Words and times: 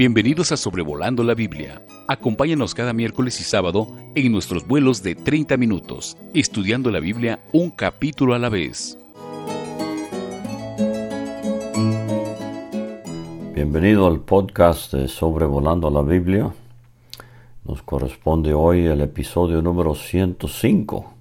Bienvenidos 0.00 0.50
a 0.50 0.56
Sobrevolando 0.56 1.22
la 1.22 1.34
Biblia. 1.34 1.82
Acompáñanos 2.08 2.74
cada 2.74 2.94
miércoles 2.94 3.38
y 3.38 3.44
sábado 3.44 3.86
en 4.14 4.32
nuestros 4.32 4.66
vuelos 4.66 5.02
de 5.02 5.14
30 5.14 5.58
minutos, 5.58 6.16
estudiando 6.32 6.90
la 6.90 7.00
Biblia 7.00 7.40
un 7.52 7.68
capítulo 7.68 8.32
a 8.32 8.38
la 8.38 8.48
vez. 8.48 8.96
Bienvenido 13.52 14.06
al 14.06 14.20
podcast 14.20 14.94
de 14.94 15.06
Sobrevolando 15.06 15.90
la 15.90 16.00
Biblia. 16.00 16.50
Nos 17.64 17.82
corresponde 17.82 18.54
hoy 18.54 18.86
el 18.86 19.02
episodio 19.02 19.60
número 19.60 19.94
105. 19.94 21.12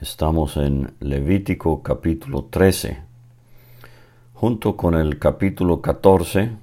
Estamos 0.00 0.56
en 0.56 0.92
Levítico 0.98 1.84
capítulo 1.84 2.48
13. 2.50 2.98
Junto 4.34 4.76
con 4.76 4.94
el 4.94 5.20
capítulo 5.20 5.80
14 5.80 6.61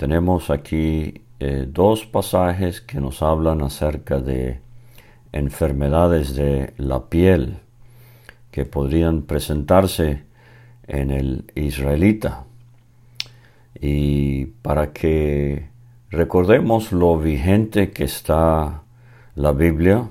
tenemos 0.00 0.48
aquí 0.48 1.24
eh, 1.40 1.66
dos 1.68 2.06
pasajes 2.06 2.80
que 2.80 3.02
nos 3.02 3.20
hablan 3.20 3.60
acerca 3.60 4.18
de 4.18 4.62
enfermedades 5.30 6.34
de 6.34 6.72
la 6.78 7.10
piel 7.10 7.58
que 8.50 8.64
podrían 8.64 9.24
presentarse 9.24 10.22
en 10.86 11.10
el 11.10 11.52
israelita. 11.54 12.44
Y 13.78 14.46
para 14.62 14.94
que 14.94 15.68
recordemos 16.08 16.92
lo 16.92 17.18
vigente 17.18 17.90
que 17.90 18.04
está 18.04 18.84
la 19.34 19.52
Biblia 19.52 20.08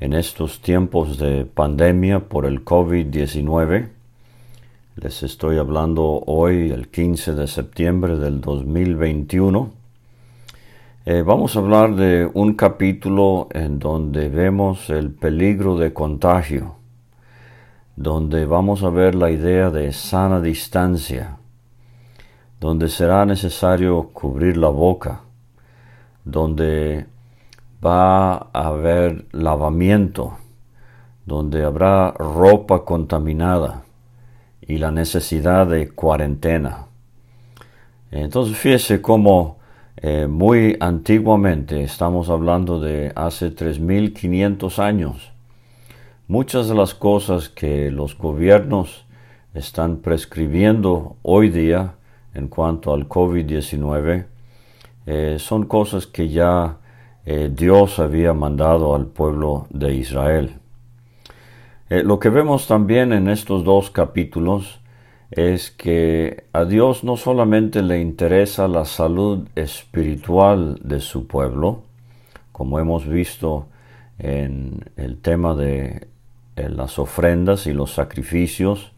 en 0.00 0.12
estos 0.12 0.60
tiempos 0.60 1.16
de 1.16 1.46
pandemia 1.46 2.28
por 2.28 2.44
el 2.44 2.66
COVID-19, 2.66 3.88
les 5.00 5.22
estoy 5.22 5.56
hablando 5.56 6.22
hoy, 6.26 6.70
el 6.70 6.88
15 6.88 7.32
de 7.32 7.46
septiembre 7.46 8.18
del 8.18 8.42
2021. 8.42 9.70
Eh, 11.06 11.22
vamos 11.22 11.56
a 11.56 11.60
hablar 11.60 11.94
de 11.94 12.30
un 12.34 12.52
capítulo 12.52 13.48
en 13.52 13.78
donde 13.78 14.28
vemos 14.28 14.90
el 14.90 15.10
peligro 15.10 15.78
de 15.78 15.94
contagio, 15.94 16.74
donde 17.96 18.44
vamos 18.44 18.82
a 18.82 18.90
ver 18.90 19.14
la 19.14 19.30
idea 19.30 19.70
de 19.70 19.90
sana 19.94 20.38
distancia, 20.38 21.38
donde 22.60 22.90
será 22.90 23.24
necesario 23.24 24.10
cubrir 24.12 24.58
la 24.58 24.68
boca, 24.68 25.22
donde 26.26 27.06
va 27.82 28.34
a 28.34 28.48
haber 28.52 29.24
lavamiento, 29.32 30.36
donde 31.24 31.64
habrá 31.64 32.10
ropa 32.10 32.84
contaminada 32.84 33.84
y 34.66 34.78
la 34.78 34.90
necesidad 34.90 35.66
de 35.66 35.90
cuarentena. 35.90 36.86
Entonces 38.10 38.56
fíjese 38.56 39.00
cómo 39.00 39.58
eh, 39.96 40.26
muy 40.26 40.76
antiguamente, 40.80 41.82
estamos 41.82 42.30
hablando 42.30 42.80
de 42.80 43.12
hace 43.14 43.54
3.500 43.54 44.78
años, 44.78 45.32
muchas 46.26 46.68
de 46.68 46.74
las 46.74 46.94
cosas 46.94 47.48
que 47.48 47.90
los 47.90 48.16
gobiernos 48.16 49.04
están 49.54 49.98
prescribiendo 49.98 51.16
hoy 51.22 51.50
día 51.50 51.94
en 52.34 52.48
cuanto 52.48 52.94
al 52.94 53.08
COVID-19 53.08 54.26
eh, 55.06 55.36
son 55.38 55.66
cosas 55.66 56.06
que 56.06 56.28
ya 56.28 56.76
eh, 57.26 57.50
Dios 57.52 57.98
había 57.98 58.32
mandado 58.32 58.94
al 58.94 59.06
pueblo 59.06 59.66
de 59.70 59.94
Israel. 59.94 60.54
Eh, 61.90 62.04
lo 62.04 62.20
que 62.20 62.28
vemos 62.28 62.68
también 62.68 63.12
en 63.12 63.26
estos 63.26 63.64
dos 63.64 63.90
capítulos 63.90 64.80
es 65.32 65.72
que 65.72 66.44
a 66.52 66.64
Dios 66.64 67.02
no 67.02 67.16
solamente 67.16 67.82
le 67.82 68.00
interesa 68.00 68.68
la 68.68 68.84
salud 68.84 69.48
espiritual 69.56 70.78
de 70.84 71.00
su 71.00 71.26
pueblo, 71.26 71.82
como 72.52 72.78
hemos 72.78 73.08
visto 73.08 73.66
en 74.20 74.84
el 74.96 75.18
tema 75.18 75.56
de 75.56 76.06
las 76.54 77.00
ofrendas 77.00 77.66
y 77.66 77.72
los 77.72 77.92
sacrificios 77.92 78.92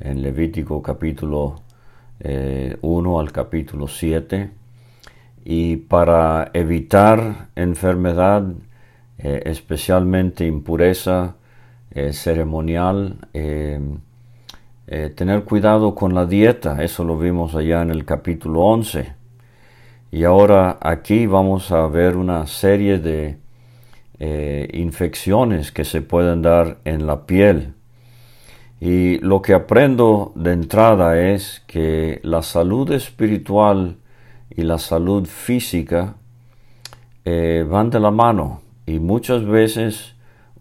en 0.00 0.20
Levítico 0.20 0.82
capítulo 0.82 1.60
1 2.18 2.24
eh, 2.24 3.20
al 3.20 3.30
capítulo 3.30 3.86
7, 3.86 4.50
y 5.44 5.76
para 5.76 6.50
evitar 6.52 7.48
enfermedad, 7.54 8.44
eh, 9.18 9.42
especialmente 9.46 10.46
impureza, 10.46 11.36
eh, 11.96 12.12
ceremonial, 12.12 13.18
eh, 13.34 13.78
eh, 14.88 15.12
tener 15.14 15.44
cuidado 15.44 15.94
con 15.94 16.12
la 16.12 16.26
dieta, 16.26 16.82
eso 16.82 17.04
lo 17.04 17.16
vimos 17.16 17.54
allá 17.54 17.82
en 17.82 17.90
el 17.90 18.04
capítulo 18.04 18.62
11. 18.62 19.12
Y 20.10 20.24
ahora 20.24 20.78
aquí 20.80 21.26
vamos 21.26 21.70
a 21.70 21.86
ver 21.86 22.16
una 22.16 22.48
serie 22.48 22.98
de 22.98 23.38
infecciones 24.72 25.70
que 25.70 25.84
se 25.84 26.00
pueden 26.00 26.42
dar 26.42 26.78
en 26.84 27.06
la 27.06 27.26
piel. 27.26 27.74
Y 28.80 29.18
lo 29.18 29.42
que 29.42 29.54
aprendo 29.54 30.32
de 30.34 30.52
entrada 30.52 31.20
es 31.20 31.62
que 31.66 32.20
la 32.22 32.42
salud 32.42 32.90
espiritual 32.92 33.96
y 34.50 34.62
la 34.62 34.78
salud 34.78 35.26
física 35.26 36.14
van 37.24 37.90
de 37.90 38.00
la 38.00 38.10
mano 38.10 38.62
y 38.86 38.98
muchas 38.98 39.44
veces 39.44 40.13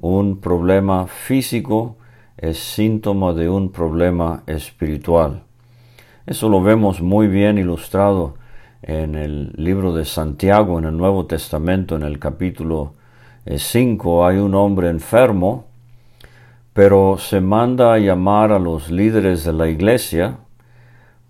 un 0.03 0.41
problema 0.41 1.07
físico 1.07 1.95
es 2.35 2.57
síntoma 2.57 3.31
de 3.31 3.47
un 3.47 3.71
problema 3.71 4.43
espiritual. 4.47 5.43
Eso 6.25 6.49
lo 6.49 6.61
vemos 6.61 7.01
muy 7.01 7.27
bien 7.27 7.57
ilustrado 7.57 8.35
en 8.81 9.15
el 9.15 9.53
libro 9.55 9.93
de 9.93 10.03
Santiago, 10.03 10.77
en 10.77 10.83
el 10.83 10.97
Nuevo 10.97 11.25
Testamento, 11.25 11.95
en 11.95 12.03
el 12.03 12.19
capítulo 12.19 12.95
5. 13.45 14.25
Hay 14.25 14.39
un 14.39 14.55
hombre 14.55 14.89
enfermo, 14.89 15.67
pero 16.73 17.17
se 17.17 17.39
manda 17.39 17.93
a 17.93 17.99
llamar 17.99 18.51
a 18.51 18.59
los 18.59 18.91
líderes 18.91 19.45
de 19.45 19.53
la 19.53 19.69
iglesia 19.69 20.39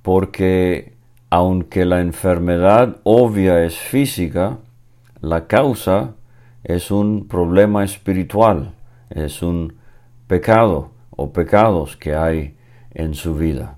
porque 0.02 0.94
aunque 1.30 1.86
la 1.86 2.02
enfermedad 2.02 2.98
obvia 3.04 3.64
es 3.64 3.78
física, 3.78 4.58
la 5.22 5.46
causa 5.46 6.16
es 6.64 6.92
un 6.92 7.28
problema 7.28 7.84
espiritual, 7.84 8.74
es 9.10 9.42
un 9.42 9.76
pecado 10.28 10.92
o 11.12 11.32
pecados 11.32 11.98
que 11.98 12.16
hay 12.16 12.56
en 12.94 13.14
su 13.14 13.36
vida. 13.36 13.78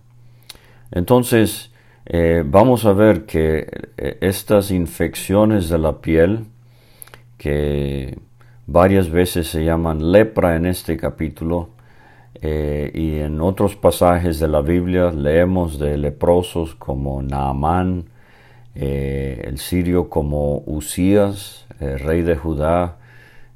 Entonces, 0.91 1.71
eh, 2.05 2.43
vamos 2.45 2.85
a 2.85 2.93
ver 2.93 3.25
que 3.25 3.67
eh, 3.97 4.17
estas 4.21 4.71
infecciones 4.71 5.69
de 5.69 5.77
la 5.79 5.99
piel, 5.99 6.45
que 7.37 8.17
varias 8.67 9.09
veces 9.09 9.47
se 9.47 9.65
llaman 9.65 10.11
lepra 10.11 10.55
en 10.55 10.65
este 10.65 10.97
capítulo, 10.97 11.69
eh, 12.41 12.91
y 12.93 13.19
en 13.19 13.41
otros 13.41 13.75
pasajes 13.75 14.39
de 14.39 14.47
la 14.47 14.61
Biblia 14.61 15.11
leemos 15.11 15.79
de 15.79 15.97
leprosos 15.97 16.75
como 16.75 17.21
Naamán, 17.23 18.05
el 18.75 19.57
sirio 19.57 20.09
como 20.09 20.63
Usías, 20.65 21.65
eh, 21.79 21.97
rey 21.97 22.21
de 22.21 22.35
Judá, 22.35 22.97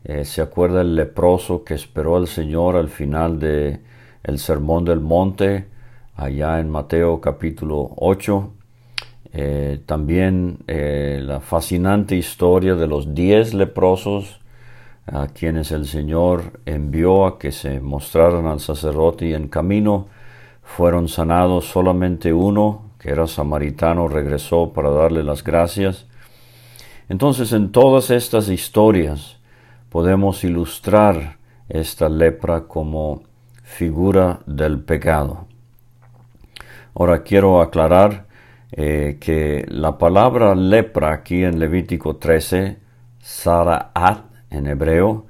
eh, 0.03 0.25
se 0.25 0.41
acuerda 0.41 0.81
el 0.81 0.95
leproso 0.95 1.63
que 1.63 1.73
esperó 1.73 2.15
al 2.15 2.27
Señor 2.27 2.75
al 2.75 2.89
final 2.89 3.39
de 3.39 3.79
el 4.23 4.39
sermón 4.39 4.85
del 4.85 4.99
monte, 4.99 5.67
allá 6.15 6.59
en 6.59 6.69
Mateo 6.69 7.21
capítulo 7.21 7.91
8. 7.97 8.53
Eh, 9.31 9.79
también 9.85 10.59
la 10.67 11.39
fascinante 11.39 12.15
historia 12.15 12.75
de 12.75 12.87
los 12.87 13.13
diez 13.13 13.53
leprosos 13.53 14.39
a 15.05 15.27
quienes 15.27 15.71
el 15.71 15.85
Señor 15.85 16.59
envió 16.65 17.25
a 17.25 17.39
que 17.39 17.51
se 17.51 17.79
mostraran 17.79 18.47
al 18.47 18.59
sacerdote 18.59 19.27
y 19.27 19.33
en 19.33 19.47
camino 19.47 20.07
fueron 20.63 21.07
sanados 21.07 21.65
solamente 21.65 22.33
uno, 22.33 22.88
que 22.99 23.09
era 23.09 23.27
samaritano, 23.27 24.07
regresó 24.07 24.73
para 24.73 24.89
darle 24.89 25.23
las 25.23 25.43
gracias 25.43 26.05
entonces 27.09 27.53
en 27.53 27.71
todas 27.71 28.11
estas 28.11 28.49
historias 28.49 29.39
podemos 29.89 30.43
ilustrar 30.43 31.37
esta 31.67 32.07
lepra 32.07 32.61
como 32.67 33.23
figura 33.63 34.41
del 34.45 34.79
pecado. 34.79 35.47
Ahora 36.93 37.23
quiero 37.23 37.61
aclarar 37.61 38.27
eh, 38.71 39.17
que 39.19 39.65
la 39.69 39.97
palabra 39.97 40.53
lepra 40.53 41.11
aquí 41.11 41.43
en 41.43 41.57
Levítico 41.57 42.17
13, 42.17 42.77
Saraat 43.19 44.25
en 44.51 44.67
hebreo, 44.67 45.25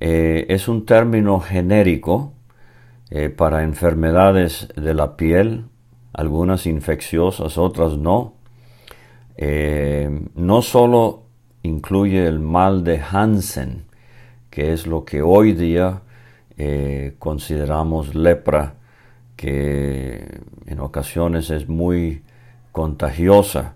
eh, 0.00 0.46
es 0.48 0.66
un 0.66 0.84
término 0.84 1.38
genérico 1.38 2.32
eh, 3.10 3.28
para 3.28 3.62
enfermedades 3.62 4.68
de 4.74 4.94
la 4.94 5.16
piel, 5.16 5.66
algunas 6.12 6.66
infecciosas, 6.66 7.58
otras 7.58 7.96
no. 7.96 8.34
Eh, 9.36 10.10
no 10.34 10.62
solo 10.62 11.22
incluye 11.62 12.26
el 12.26 12.40
mal 12.40 12.84
de 12.84 13.00
Hansen, 13.00 13.84
que 14.50 14.72
es 14.72 14.86
lo 14.86 15.04
que 15.04 15.22
hoy 15.22 15.52
día 15.52 16.02
eh, 16.58 17.14
consideramos 17.18 18.14
lepra, 18.14 18.74
que 19.36 20.40
en 20.66 20.80
ocasiones 20.80 21.50
es 21.50 21.68
muy 21.68 22.22
contagiosa 22.70 23.74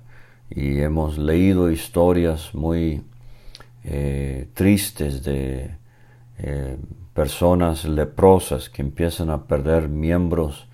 y 0.50 0.80
hemos 0.80 1.18
leído 1.18 1.70
historias 1.70 2.54
muy 2.54 3.02
eh, 3.84 4.48
tristes 4.54 5.24
de 5.24 5.70
personas 7.14 7.86
leprosas 7.86 8.68
que 8.68 8.82
empiezan 8.82 9.30
a 9.30 9.44
perder 9.44 9.88
miembros 9.88 10.68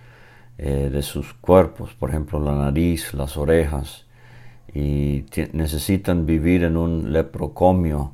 eh, 0.58 0.90
de 0.93 1.02
sus 1.02 1.34
cuerpos, 1.34 1.94
por 1.94 2.10
ejemplo 2.10 2.40
la 2.40 2.54
nariz, 2.54 3.14
las 3.14 3.37
orejas, 3.37 4.06
y 4.75 5.25
necesitan 5.52 6.25
vivir 6.25 6.64
en 6.64 6.76
un 6.76 7.12
leprocomio 7.12 8.12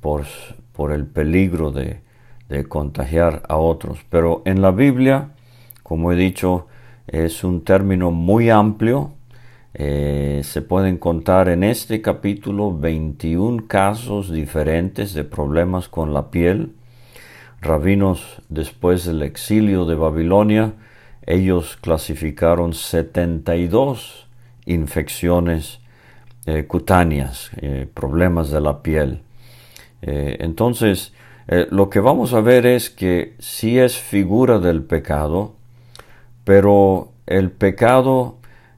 por, 0.00 0.24
por, 0.72 0.92
el 0.92 1.06
peligro 1.06 1.72
de, 1.72 2.02
de 2.48 2.64
contagiar 2.64 3.42
a 3.48 3.56
otros. 3.56 3.98
Pero 4.10 4.42
en 4.44 4.60
la 4.60 4.70
Biblia, 4.70 5.30
como 5.82 6.12
he 6.12 6.16
dicho, 6.16 6.66
es 7.06 7.42
un 7.42 7.64
término 7.64 8.10
muy 8.10 8.50
amplio 8.50 9.14
eh, 9.76 10.42
se 10.44 10.62
pueden 10.62 10.98
contar 10.98 11.48
en 11.48 11.64
este 11.64 12.00
capítulo 12.00 12.78
21 12.78 13.66
casos 13.66 14.30
diferentes 14.30 15.14
de 15.14 15.24
problemas 15.24 15.88
con 15.88 16.14
la 16.14 16.30
piel. 16.30 16.74
Rabinos, 17.60 18.40
después 18.48 19.04
del 19.04 19.22
exilio 19.22 19.84
de 19.84 19.96
Babilonia, 19.96 20.74
ellos 21.26 21.76
clasificaron 21.80 22.74
72 22.74 24.26
infecciones 24.66 25.80
eh, 26.46 26.64
cutáneas, 26.64 27.50
eh, 27.56 27.88
problemas 27.92 28.50
de 28.50 28.60
la 28.60 28.82
piel. 28.82 29.22
entonces, 30.06 31.14
lo 31.46 31.88
que 31.88 32.00
vamos 32.00 32.34
a 32.34 32.40
ver 32.40 32.66
es 32.66 32.90
que 32.90 33.34
sí 33.38 33.78
es 33.78 33.96
figura 33.96 34.58
del 34.58 34.82
pecado, 34.82 35.54
pero 36.44 37.12
el 37.26 37.50
pecado 37.50 38.36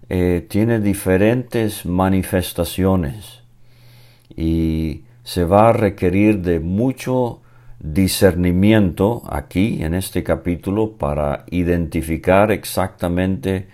eh, 0.09 0.47
tiene 0.49 0.79
diferentes 0.79 1.85
manifestaciones 1.85 3.43
y 4.37 5.03
se 5.25 5.45
va 5.45 5.71
a 5.71 5.73
requerir 5.73 6.43
de 6.43 6.61
mucho 6.61 7.41
discernimiento 7.93 9.23
aquí 9.29 9.83
en 9.83 9.94
este 9.94 10.25
capítulo 10.25 10.93
para 10.93 11.44
identificar 11.50 12.50
exactamente 12.50 13.69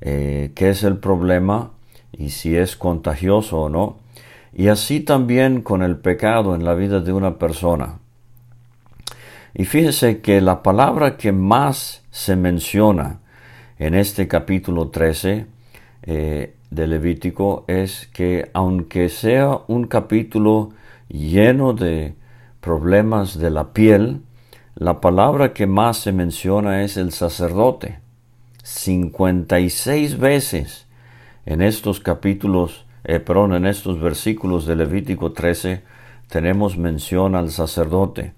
eh, 0.00 0.52
qué 0.54 0.70
es 0.70 0.84
el 0.84 0.98
problema 0.98 1.72
y 2.12 2.30
si 2.30 2.56
es 2.56 2.76
contagioso 2.76 3.62
o 3.62 3.68
no. 3.68 3.96
Y 4.52 4.68
así 4.68 5.00
también 5.00 5.62
con 5.62 5.82
el 5.82 5.96
pecado 5.96 6.54
en 6.54 6.64
la 6.64 6.74
vida 6.74 7.00
de 7.00 7.12
una 7.12 7.38
persona. 7.38 7.98
Y 9.54 9.64
fíjese 9.64 10.20
que 10.20 10.40
la 10.40 10.62
palabra 10.62 11.16
que 11.16 11.32
más 11.32 12.02
se 12.10 12.36
menciona 12.36 13.20
en 13.78 13.94
este 13.94 14.28
capítulo 14.28 14.88
13 14.88 15.46
eh, 16.02 16.54
de 16.70 16.86
Levítico 16.86 17.64
es 17.66 18.08
que 18.12 18.50
aunque 18.52 19.08
sea 19.08 19.58
un 19.66 19.86
capítulo 19.86 20.70
lleno 21.08 21.72
de 21.72 22.14
problemas 22.60 23.38
de 23.38 23.50
la 23.50 23.72
piel, 23.72 24.22
la 24.74 25.00
palabra 25.00 25.52
que 25.52 25.66
más 25.66 25.98
se 25.98 26.12
menciona 26.12 26.82
es 26.82 26.96
el 26.96 27.12
sacerdote. 27.12 28.00
56 28.62 30.18
veces 30.18 30.86
en 31.46 31.62
estos 31.62 32.00
capítulos, 32.00 32.84
eh, 33.04 33.20
perdón, 33.20 33.54
en 33.54 33.66
estos 33.66 34.00
versículos 34.00 34.66
de 34.66 34.76
Levítico 34.76 35.32
13 35.32 35.82
tenemos 36.28 36.76
mención 36.76 37.34
al 37.34 37.50
sacerdote. 37.50 38.34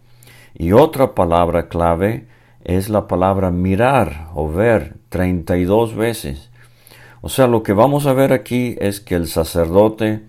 Y 0.54 0.72
otra 0.72 1.14
palabra 1.14 1.68
clave 1.68 2.26
es 2.64 2.88
la 2.88 3.08
palabra 3.08 3.50
mirar 3.50 4.28
o 4.34 4.50
ver 4.50 4.96
32 5.08 5.94
veces. 5.96 6.50
O 7.20 7.28
sea, 7.28 7.46
lo 7.46 7.62
que 7.62 7.72
vamos 7.72 8.06
a 8.06 8.12
ver 8.12 8.32
aquí 8.32 8.76
es 8.80 9.00
que 9.00 9.14
el 9.14 9.26
sacerdote, 9.26 10.22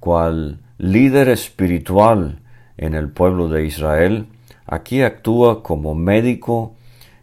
cual 0.00 0.58
líder 0.76 1.28
espiritual 1.28 2.40
en 2.78 2.94
el 2.94 3.10
pueblo 3.10 3.48
de 3.48 3.66
Israel, 3.66 4.26
aquí 4.66 5.02
actúa 5.02 5.62
como 5.62 5.94
médico, 5.94 6.74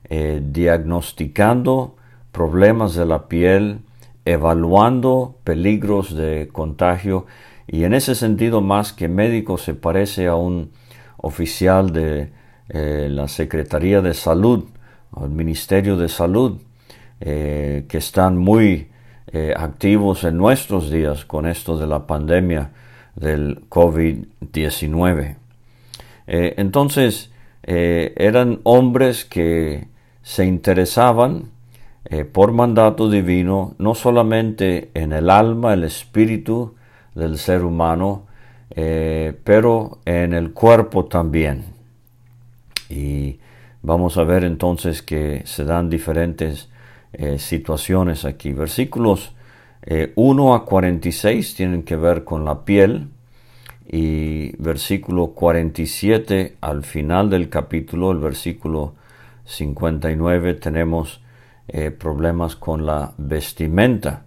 eh, 0.10 0.42
diagnosticando 0.44 1.96
problemas 2.32 2.94
de 2.94 3.06
la 3.06 3.28
piel, 3.28 3.80
evaluando 4.26 5.38
peligros 5.44 6.16
de 6.16 6.50
contagio 6.52 7.26
y 7.68 7.86
en 7.86 7.94
ese 7.94 8.14
sentido 8.14 8.62
más 8.62 8.94
que 8.94 9.08
médico 9.08 9.58
se 9.58 9.74
parece 9.74 10.28
a 10.28 10.36
un 10.36 10.72
oficial 11.18 11.92
de 11.92 12.32
eh, 12.70 13.08
la 13.10 13.28
Secretaría 13.28 14.02
de 14.02 14.14
Salud, 14.14 14.66
al 15.16 15.30
Ministerio 15.30 15.98
de 15.98 16.10
Salud, 16.10 16.60
eh, 17.22 17.86
que 17.88 17.98
están 17.98 18.38
muy 18.38 18.90
activos 19.58 20.24
en 20.24 20.38
nuestros 20.38 20.90
días 20.90 21.26
con 21.26 21.46
esto 21.46 21.78
de 21.78 21.88
la 21.88 22.08
pandemia 22.08 22.72
del 23.16 23.68
COVID-19. 23.68 25.36
Eh, 26.28 26.56
entonces, 26.58 27.32
eh, 27.64 28.14
eran 28.18 28.60
hombres 28.64 29.26
que 29.26 29.88
se 30.22 30.46
interesaban 30.46 31.54
por 32.34 32.52
mandato 32.52 33.10
divino 33.10 33.74
no 33.80 33.96
solamente 33.96 34.92
en 34.94 35.12
el 35.12 35.32
alma, 35.32 35.74
el 35.74 35.84
espíritu 35.84 36.76
del 37.16 37.40
ser 37.40 37.64
humano, 37.64 38.28
pero 39.44 39.98
en 40.06 40.34
el 40.34 40.54
cuerpo 40.54 41.06
también. 41.06 41.64
Y 42.90 43.40
vamos 43.82 44.18
a 44.18 44.24
ver 44.24 44.44
entonces 44.44 45.02
que 45.02 45.42
se 45.46 45.64
dan 45.64 45.90
diferentes 45.90 46.70
eh, 47.14 47.40
situaciones 47.40 48.26
aquí. 48.26 48.52
Versículos 48.52 49.34
1 50.16 50.54
eh, 50.54 50.56
a 50.56 50.66
46 50.66 51.56
tienen 51.56 51.84
que 51.84 51.96
ver 51.96 52.24
con 52.24 52.44
la 52.44 52.66
piel 52.66 53.10
y 53.88 54.56
versículo 54.58 55.28
47 55.28 56.58
al 56.62 56.84
final 56.84 57.30
del 57.30 57.50
capítulo, 57.50 58.12
el 58.12 58.20
versículo 58.20 58.96
59, 59.46 60.56
tenemos 60.56 61.22
eh, 61.68 61.92
problemas 61.92 62.56
con 62.56 62.86
la 62.86 63.14
vestimenta. 63.18 64.26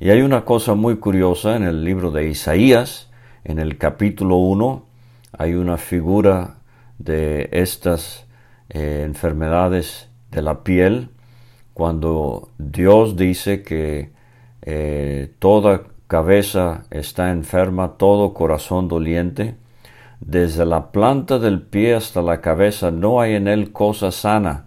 Y 0.00 0.10
hay 0.10 0.22
una 0.22 0.44
cosa 0.44 0.74
muy 0.74 0.96
curiosa 0.96 1.56
en 1.56 1.64
el 1.64 1.84
libro 1.84 2.10
de 2.10 2.28
Isaías, 2.28 3.10
en 3.44 3.58
el 3.58 3.78
capítulo 3.78 4.36
1, 4.36 4.84
hay 5.36 5.54
una 5.54 5.76
figura 5.76 6.56
de 6.98 7.48
estas 7.52 8.26
enfermedades 8.70 10.08
de 10.30 10.42
la 10.42 10.62
piel 10.62 11.10
cuando 11.74 12.50
Dios 12.58 13.16
dice 13.16 13.62
que 13.62 14.10
eh, 14.62 15.32
toda 15.38 15.84
cabeza 16.08 16.84
está 16.90 17.30
enferma, 17.30 17.98
todo 17.98 18.32
corazón 18.32 18.88
doliente, 18.88 19.56
desde 20.20 20.64
la 20.64 20.90
planta 20.90 21.38
del 21.38 21.62
pie 21.62 21.94
hasta 21.94 22.22
la 22.22 22.40
cabeza 22.40 22.90
no 22.90 23.20
hay 23.20 23.34
en 23.34 23.46
él 23.46 23.72
cosa 23.72 24.10
sana, 24.10 24.66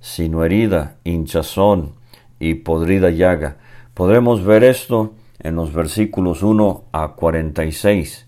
sino 0.00 0.44
herida, 0.44 0.96
hinchazón 1.02 1.94
y 2.38 2.54
podrida 2.54 3.10
llaga. 3.10 3.56
Podremos 3.94 4.44
ver 4.44 4.64
esto 4.64 5.14
en 5.40 5.56
los 5.56 5.72
versículos 5.72 6.42
1 6.42 6.84
a 6.92 7.14
46. 7.14 8.26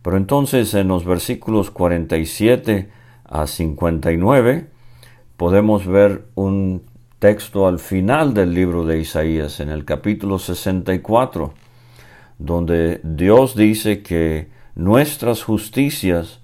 Pero 0.00 0.16
entonces 0.16 0.72
en 0.74 0.88
los 0.88 1.04
versículos 1.04 1.70
47 1.70 2.90
a 3.24 3.46
59 3.46 4.70
podemos 5.36 5.86
ver 5.86 6.26
un 6.36 6.82
texto 7.18 7.66
al 7.66 7.80
final 7.80 8.34
del 8.34 8.54
libro 8.54 8.84
de 8.84 9.00
Isaías, 9.00 9.60
en 9.60 9.68
el 9.70 9.84
capítulo 9.84 10.38
64, 10.38 11.52
donde 12.38 13.00
Dios 13.02 13.56
dice 13.56 14.02
que 14.02 14.48
nuestras 14.74 15.42
justicias 15.42 16.40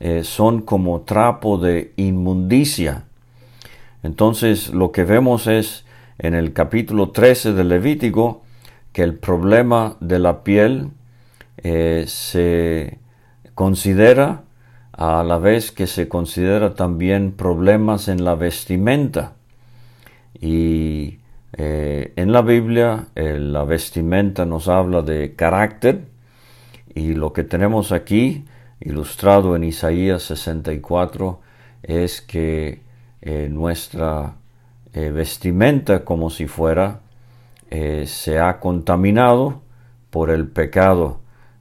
eh, 0.00 0.24
son 0.24 0.62
como 0.62 1.02
trapo 1.02 1.58
de 1.58 1.92
inmundicia. 1.96 3.04
Entonces 4.02 4.70
lo 4.70 4.90
que 4.90 5.04
vemos 5.04 5.46
es 5.46 5.84
en 6.18 6.34
el 6.34 6.52
capítulo 6.52 7.10
13 7.10 7.52
del 7.52 7.68
Levítico 7.68 8.42
que 8.92 9.02
el 9.02 9.14
problema 9.14 9.96
de 10.00 10.18
la 10.18 10.42
piel 10.42 10.90
eh, 11.58 12.04
se 12.08 12.98
considera 13.54 14.42
a 14.92 15.22
la 15.22 15.38
vez 15.38 15.72
que 15.72 15.86
se 15.86 16.08
considera 16.08 16.74
también 16.74 17.32
problemas 17.32 18.08
en 18.08 18.24
la 18.24 18.34
vestimenta. 18.34 19.32
Y 20.40 21.18
eh, 21.52 22.12
en 22.16 22.32
la 22.32 22.42
Biblia 22.42 23.08
eh, 23.14 23.38
la 23.38 23.64
vestimenta 23.64 24.44
nos 24.44 24.68
habla 24.68 25.02
de 25.02 25.34
carácter 25.34 26.06
y 26.94 27.14
lo 27.14 27.32
que 27.32 27.44
tenemos 27.44 27.92
aquí 27.92 28.44
ilustrado 28.80 29.54
en 29.56 29.64
Isaías 29.64 30.22
64 30.22 31.40
es 31.82 32.20
que 32.20 32.82
eh, 33.20 33.48
nuestra 33.50 34.36
vestimenta 34.94 36.04
como 36.04 36.28
si 36.28 36.46
fuera 36.46 37.00
se 37.70 38.38
ha 38.38 38.60
contaminado 38.60 39.62
por 40.10 40.28
el 40.28 40.48
pecado 40.48 41.20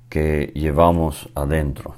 que 0.10 0.52
llevamos 0.54 1.30
adentro. 1.34 1.96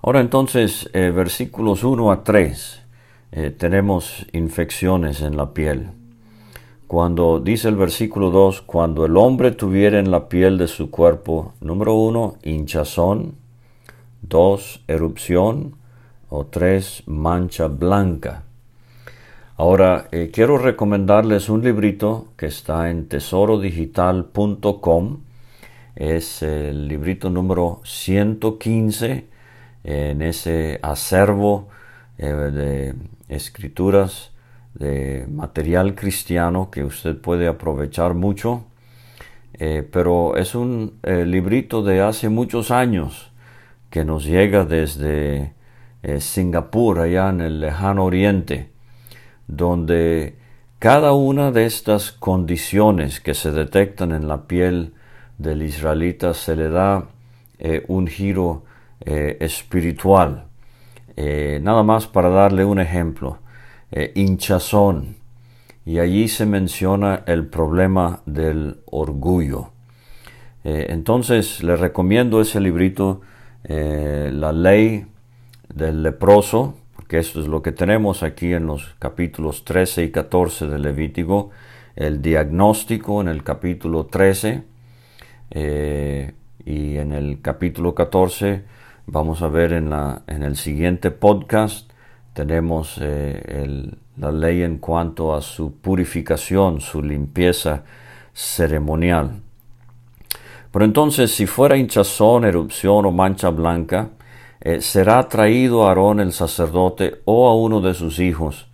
Ahora 0.00 0.20
entonces, 0.20 0.90
versículos 0.94 1.84
1 1.84 2.10
a 2.10 2.24
3. 2.24 2.86
Eh, 3.32 3.50
tenemos 3.50 4.24
infecciones 4.32 5.20
en 5.20 5.36
la 5.36 5.52
piel. 5.52 5.90
Cuando 6.86 7.40
dice 7.40 7.68
el 7.68 7.76
versículo 7.76 8.30
2, 8.30 8.62
cuando 8.62 9.04
el 9.04 9.16
hombre 9.16 9.50
tuviera 9.50 9.98
en 9.98 10.10
la 10.10 10.28
piel 10.28 10.56
de 10.56 10.68
su 10.68 10.90
cuerpo, 10.90 11.54
número 11.60 11.94
uno, 11.94 12.36
hinchazón, 12.42 13.34
dos, 14.22 14.82
erupción, 14.86 15.74
o 16.28 16.46
tres, 16.46 17.02
mancha 17.06 17.68
blanca. 17.68 18.42
Ahora, 19.56 20.08
eh, 20.12 20.30
quiero 20.32 20.58
recomendarles 20.58 21.48
un 21.48 21.62
librito 21.62 22.28
que 22.36 22.46
está 22.46 22.90
en 22.90 23.08
tesorodigital.com. 23.08 25.20
Es 25.94 26.42
el 26.42 26.88
librito 26.88 27.30
número 27.30 27.80
115 27.84 29.28
en 29.84 30.22
ese 30.22 30.80
acervo 30.82 31.68
eh, 32.18 32.26
de 32.26 32.94
escrituras 33.28 34.32
de 34.78 35.26
material 35.28 35.94
cristiano 35.94 36.70
que 36.70 36.84
usted 36.84 37.16
puede 37.16 37.48
aprovechar 37.48 38.14
mucho. 38.14 38.64
Eh, 39.54 39.88
pero 39.90 40.36
es 40.36 40.54
un 40.54 40.98
librito 41.02 41.82
de 41.82 42.02
hace 42.02 42.28
muchos 42.28 42.70
años 42.70 43.32
que 43.90 44.04
nos 44.04 44.24
llega 44.24 44.64
desde 44.64 45.54
Singapur, 46.18 47.00
allá 47.00 47.30
en 47.30 47.40
el 47.40 47.60
lejano 47.60 48.04
oriente 48.04 48.76
donde 49.46 50.36
cada 50.78 51.12
una 51.12 51.52
de 51.52 51.66
estas 51.66 52.12
condiciones 52.12 53.20
que 53.20 53.34
se 53.34 53.52
detectan 53.52 54.12
en 54.12 54.28
la 54.28 54.46
piel 54.46 54.94
del 55.38 55.62
israelita 55.62 56.34
se 56.34 56.56
le 56.56 56.68
da 56.68 57.06
eh, 57.58 57.84
un 57.88 58.06
giro 58.06 58.64
eh, 59.00 59.36
espiritual. 59.40 60.46
Eh, 61.16 61.60
nada 61.62 61.82
más 61.82 62.06
para 62.06 62.28
darle 62.28 62.64
un 62.64 62.78
ejemplo, 62.78 63.38
hinchazón, 64.14 65.16
y 65.84 65.98
allí 65.98 66.28
se 66.28 66.46
menciona 66.46 67.22
el 67.26 67.46
problema 67.46 68.22
del 68.26 68.80
orgullo. 68.86 69.70
entonces 70.64 71.62
le 71.62 71.76
recomiendo 71.76 72.40
ese 72.40 72.60
librito, 72.60 73.20
La 73.68 74.52
ley 74.52 75.06
del 75.72 76.02
leproso, 76.02 76.74
que 77.08 77.18
esto 77.18 77.40
es 77.40 77.46
lo 77.46 77.62
que 77.62 77.72
tenemos 77.72 78.22
aquí 78.22 78.52
en 78.52 78.66
los 78.66 78.94
capítulos 78.98 79.64
13 79.64 80.04
y 80.04 80.10
14 80.10 80.66
de 80.66 80.78
Levítico, 80.78 81.50
el 81.94 82.20
diagnóstico 82.20 83.20
en 83.20 83.28
el 83.28 83.42
capítulo 83.42 84.06
13 84.06 84.62
eh, 85.50 86.32
y 86.64 86.96
en 86.96 87.12
el 87.12 87.40
capítulo 87.40 87.94
14 87.94 88.64
vamos 89.06 89.42
a 89.42 89.48
ver 89.48 89.72
en, 89.72 89.90
la, 89.90 90.22
en 90.26 90.42
el 90.42 90.56
siguiente 90.56 91.10
podcast 91.10 91.90
tenemos 92.36 92.98
eh, 93.00 93.90
la 94.18 94.30
ley 94.30 94.62
en 94.62 94.76
cuanto 94.76 95.34
a 95.34 95.40
su 95.40 95.72
purificación, 95.72 96.82
su 96.82 97.02
limpieza 97.02 97.82
ceremonial. 98.34 99.40
Pero 100.70 100.84
entonces, 100.84 101.30
si 101.30 101.46
fuera 101.46 101.78
hinchazón, 101.78 102.44
erupción 102.44 103.06
o 103.06 103.10
mancha 103.10 103.48
blanca, 103.48 104.10
eh, 104.60 104.82
será 104.82 105.26
traído 105.26 105.84
a 105.84 105.88
Aarón 105.88 106.20
el 106.20 106.32
sacerdote 106.34 107.22
o 107.24 107.48
a 107.48 107.54
uno 107.56 107.80
de 107.80 107.94
sus 107.94 108.18
hijos, 108.18 108.68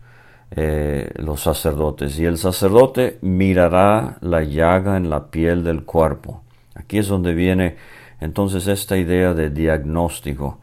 eh, 0.50 1.12
los 1.14 1.40
sacerdotes, 1.40 2.18
y 2.18 2.24
el 2.24 2.38
sacerdote 2.38 3.18
mirará 3.20 4.16
la 4.22 4.42
llaga 4.42 4.96
en 4.96 5.08
la 5.08 5.30
piel 5.30 5.62
del 5.62 5.84
cuerpo. 5.84 6.42
Aquí 6.74 6.98
es 6.98 7.06
donde 7.06 7.32
viene 7.32 7.76
entonces 8.18 8.66
esta 8.66 8.96
idea 8.96 9.34
de 9.34 9.50
diagnóstico, 9.50 10.58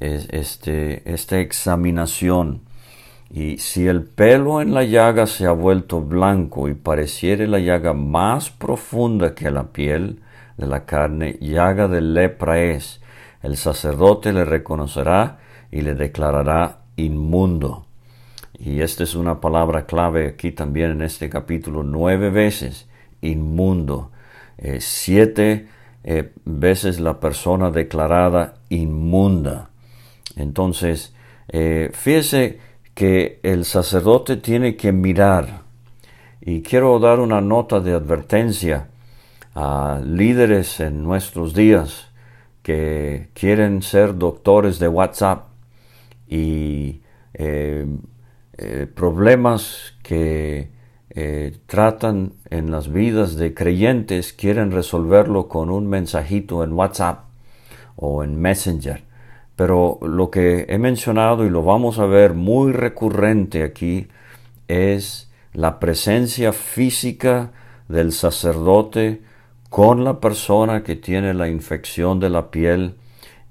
este, 0.00 1.02
esta 1.12 1.40
examinación. 1.40 2.62
Y 3.30 3.58
si 3.58 3.86
el 3.86 4.04
pelo 4.04 4.60
en 4.60 4.74
la 4.74 4.84
llaga 4.84 5.26
se 5.26 5.46
ha 5.46 5.52
vuelto 5.52 6.00
blanco 6.00 6.68
y 6.68 6.74
pareciere 6.74 7.48
la 7.48 7.58
llaga 7.58 7.92
más 7.92 8.50
profunda 8.50 9.34
que 9.34 9.50
la 9.50 9.72
piel 9.72 10.20
de 10.56 10.66
la 10.66 10.84
carne, 10.84 11.36
llaga 11.40 11.88
de 11.88 12.00
lepra 12.00 12.60
es, 12.60 13.00
el 13.42 13.56
sacerdote 13.56 14.32
le 14.32 14.44
reconocerá 14.44 15.38
y 15.70 15.80
le 15.80 15.94
declarará 15.94 16.78
inmundo. 16.96 17.86
Y 18.58 18.80
esta 18.80 19.02
es 19.02 19.16
una 19.16 19.40
palabra 19.40 19.84
clave 19.84 20.28
aquí 20.28 20.52
también 20.52 20.92
en 20.92 21.02
este 21.02 21.28
capítulo, 21.28 21.82
nueve 21.82 22.30
veces, 22.30 22.88
inmundo. 23.20 24.10
Eh, 24.58 24.78
siete 24.80 25.68
eh, 26.04 26.32
veces 26.44 27.00
la 27.00 27.18
persona 27.18 27.70
declarada 27.70 28.54
inmunda. 28.68 29.70
Entonces, 30.36 31.14
eh, 31.48 31.90
fíjese 31.92 32.58
que 32.94 33.40
el 33.42 33.64
sacerdote 33.64 34.36
tiene 34.36 34.76
que 34.76 34.92
mirar. 34.92 35.62
Y 36.40 36.62
quiero 36.62 36.98
dar 36.98 37.20
una 37.20 37.40
nota 37.40 37.80
de 37.80 37.92
advertencia 37.92 38.88
a 39.54 40.00
líderes 40.04 40.80
en 40.80 41.02
nuestros 41.02 41.54
días 41.54 42.08
que 42.62 43.28
quieren 43.34 43.82
ser 43.82 44.16
doctores 44.16 44.78
de 44.78 44.88
WhatsApp 44.88 45.46
y 46.28 47.02
eh, 47.34 47.86
eh, 48.56 48.86
problemas 48.94 49.94
que 50.02 50.72
tratan 51.66 52.32
en 52.50 52.72
las 52.72 52.92
vidas 52.92 53.36
de 53.36 53.54
creyentes 53.54 54.32
quieren 54.32 54.72
resolverlo 54.72 55.46
con 55.46 55.70
un 55.70 55.86
mensajito 55.86 56.64
en 56.64 56.72
WhatsApp 56.72 57.26
o 57.94 58.24
en 58.24 58.34
Messenger. 58.40 59.04
Pero 59.56 59.98
lo 60.02 60.30
que 60.30 60.66
he 60.68 60.78
mencionado 60.78 61.44
y 61.44 61.50
lo 61.50 61.62
vamos 61.62 61.98
a 61.98 62.06
ver 62.06 62.34
muy 62.34 62.72
recurrente 62.72 63.62
aquí 63.62 64.08
es 64.68 65.30
la 65.52 65.78
presencia 65.78 66.52
física 66.52 67.52
del 67.88 68.12
sacerdote 68.12 69.22
con 69.70 70.04
la 70.04 70.20
persona 70.20 70.82
que 70.82 70.96
tiene 70.96 71.34
la 71.34 71.48
infección 71.48 72.20
de 72.20 72.30
la 72.30 72.50
piel, 72.50 72.94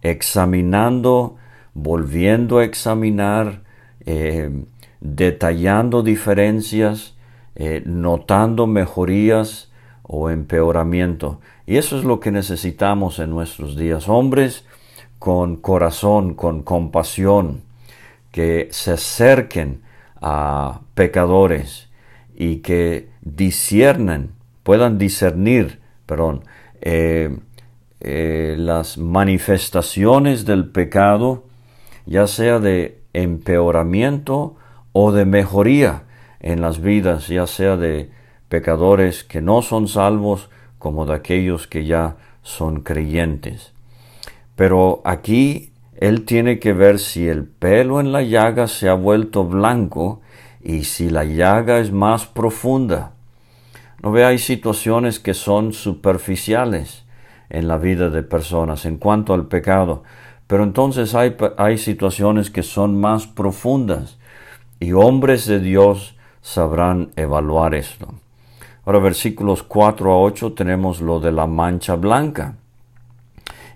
examinando, 0.01 1.37
volviendo 1.73 2.59
a 2.59 2.65
examinar, 2.65 3.63
eh, 4.05 4.49
detallando 4.99 6.01
diferencias, 6.01 7.15
eh, 7.55 7.83
notando 7.85 8.67
mejorías 8.67 9.71
o 10.01 10.29
empeoramiento. 10.29 11.39
Y 11.65 11.77
eso 11.77 11.97
es 11.97 12.03
lo 12.03 12.19
que 12.19 12.31
necesitamos 12.31 13.19
en 13.19 13.29
nuestros 13.29 13.77
días. 13.77 14.09
Hombres 14.09 14.65
con 15.23 15.55
corazón, 15.55 16.33
con 16.33 16.63
compasión, 16.63 17.61
que 18.33 18.67
se 18.71 18.91
acerquen 18.91 19.81
a 20.19 20.81
pecadores 20.95 21.87
y 22.35 22.57
que 22.57 23.07
disciernen, 23.21 24.31
puedan 24.63 24.97
discernir 24.97 25.79
perdón, 26.05 26.43
eh, 26.81 27.37
eh, 28.01 28.55
las 28.57 28.97
manifestaciones 28.97 30.43
del 30.43 30.67
pecado, 30.67 31.45
ya 32.05 32.27
sea 32.27 32.59
de 32.59 32.99
empeoramiento 33.13 34.57
o 34.91 35.13
de 35.13 35.23
mejoría 35.23 36.03
en 36.41 36.59
las 36.59 36.81
vidas, 36.81 37.29
ya 37.29 37.47
sea 37.47 37.77
de 37.77 38.09
pecadores 38.49 39.23
que 39.23 39.39
no 39.39 39.61
son 39.61 39.87
salvos 39.87 40.49
como 40.79 41.05
de 41.05 41.13
aquellos 41.13 41.65
que 41.65 41.85
ya 41.85 42.17
son 42.41 42.81
creyentes. 42.81 43.72
Pero 44.55 45.01
aquí 45.05 45.71
él 45.95 46.25
tiene 46.25 46.59
que 46.59 46.73
ver 46.73 46.99
si 46.99 47.27
el 47.27 47.45
pelo 47.45 47.99
en 47.99 48.11
la 48.11 48.21
llaga 48.21 48.67
se 48.67 48.89
ha 48.89 48.93
vuelto 48.93 49.45
blanco 49.45 50.21
y 50.61 50.83
si 50.83 51.09
la 51.09 51.23
llaga 51.23 51.79
es 51.79 51.91
más 51.91 52.25
profunda. 52.25 53.13
No 54.01 54.11
ve, 54.11 54.25
hay 54.25 54.37
situaciones 54.37 55.19
que 55.19 55.33
son 55.33 55.73
superficiales 55.73 57.05
en 57.49 57.67
la 57.67 57.77
vida 57.77 58.09
de 58.09 58.23
personas 58.23 58.85
en 58.85 58.97
cuanto 58.97 59.33
al 59.33 59.47
pecado, 59.47 60.03
pero 60.47 60.63
entonces 60.63 61.15
hay, 61.15 61.35
hay 61.57 61.77
situaciones 61.77 62.49
que 62.49 62.63
son 62.63 62.99
más 62.99 63.27
profundas 63.27 64.17
y 64.79 64.91
hombres 64.91 65.45
de 65.45 65.59
Dios 65.59 66.17
sabrán 66.41 67.11
evaluar 67.15 67.75
esto. 67.75 68.13
Ahora 68.85 68.99
versículos 68.99 69.63
4 69.63 70.11
a 70.11 70.19
8 70.19 70.53
tenemos 70.53 70.99
lo 70.99 71.21
de 71.21 71.31
la 71.31 71.47
mancha 71.47 71.95
blanca. 71.95 72.57